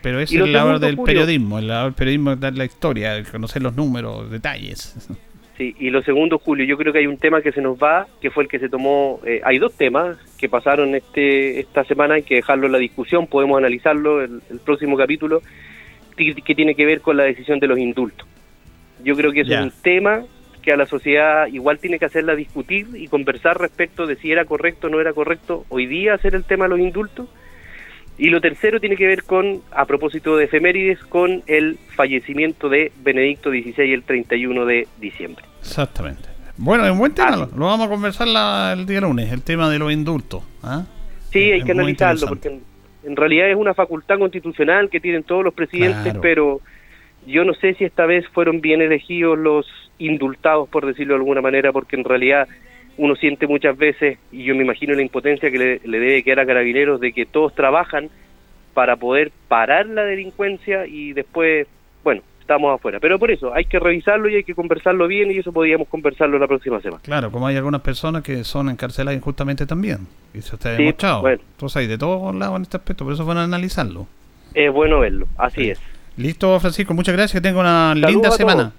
[0.02, 3.62] Pero es el labor del periodismo, el labor del periodismo es dar la historia, conocer
[3.62, 5.08] los números, detalles.
[5.56, 8.06] Sí, y lo segundo, Julio, yo creo que hay un tema que se nos va,
[8.22, 9.20] que fue el que se tomó.
[9.26, 13.26] eh, hay dos temas que pasaron este esta semana, hay que dejarlo en la discusión,
[13.26, 15.42] podemos analizarlo el, el próximo capítulo,
[16.16, 18.26] que, tiene que ver con la decisión de los indultos.
[19.04, 20.22] Yo creo que es un tema
[20.62, 24.44] que a la sociedad igual tiene que hacerla discutir y conversar respecto de si era
[24.44, 27.28] correcto o no era correcto hoy día hacer el tema de los indultos.
[28.18, 32.92] Y lo tercero tiene que ver con, a propósito de efemérides, con el fallecimiento de
[33.02, 35.42] Benedicto XVI el 31 de diciembre.
[35.60, 36.28] Exactamente.
[36.58, 39.40] Bueno, es un buen tema, lo, lo vamos a conversar la- el día lunes, el
[39.42, 40.42] tema de los indultos.
[40.62, 40.84] ¿ah?
[41.30, 42.60] Sí, hay que analizarlo, porque en,
[43.04, 46.20] en realidad es una facultad constitucional que tienen todos los presidentes, Claro.
[46.20, 46.60] pero
[47.26, 49.66] yo no sé si esta vez fueron bien elegidos los
[49.98, 52.48] indultados, por decirlo de alguna manera, porque en realidad
[52.96, 56.40] uno siente muchas veces, y yo me imagino la impotencia que le, le debe quedar
[56.40, 58.08] a carabineros, de que todos trabajan
[58.74, 61.66] para poder parar la delincuencia y después,
[62.04, 62.98] bueno, estamos afuera.
[63.00, 66.38] Pero por eso hay que revisarlo y hay que conversarlo bien y eso podríamos conversarlo
[66.38, 67.00] la próxima semana.
[67.02, 70.06] Claro, como hay algunas personas que son encarceladas injustamente también.
[70.34, 71.20] Y eso está Sí, demostrado.
[71.22, 71.42] bueno.
[71.52, 74.06] Entonces hay de todos lados en este aspecto, por eso van a analizarlo.
[74.54, 75.80] Es bueno verlo, así es.
[76.20, 78.72] Listo, Francisco, muchas gracias, que tenga una Saludos linda semana.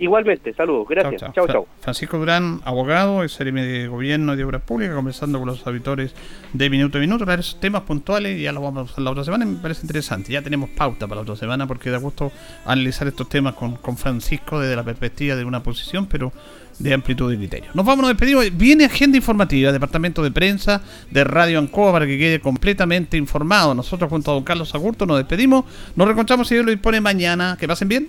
[0.00, 1.20] Igualmente, saludos, gracias.
[1.34, 1.66] Chao, Fra- chao.
[1.80, 6.14] Francisco Durán, abogado, CRM de Gobierno y de Obras Públicas, conversando con los auditores
[6.52, 7.24] de Minuto a Minuto.
[7.32, 10.32] Esos temas puntuales ya los vamos a hacer la otra semana y me parece interesante.
[10.32, 12.30] Ya tenemos pauta para la otra semana porque da gusto
[12.64, 16.32] analizar estos temas con, con Francisco desde la perspectiva de una posición, pero
[16.78, 17.70] de amplitud de criterio.
[17.74, 18.56] Nos vamos, nos despedimos.
[18.56, 20.80] Viene agenda informativa, departamento de prensa
[21.10, 23.74] de Radio Ancoa para que quede completamente informado.
[23.74, 25.64] Nosotros junto a don Carlos Agurto nos despedimos.
[25.96, 27.56] Nos reencontramos si Dios lo dispone mañana.
[27.58, 28.08] Que pasen bien.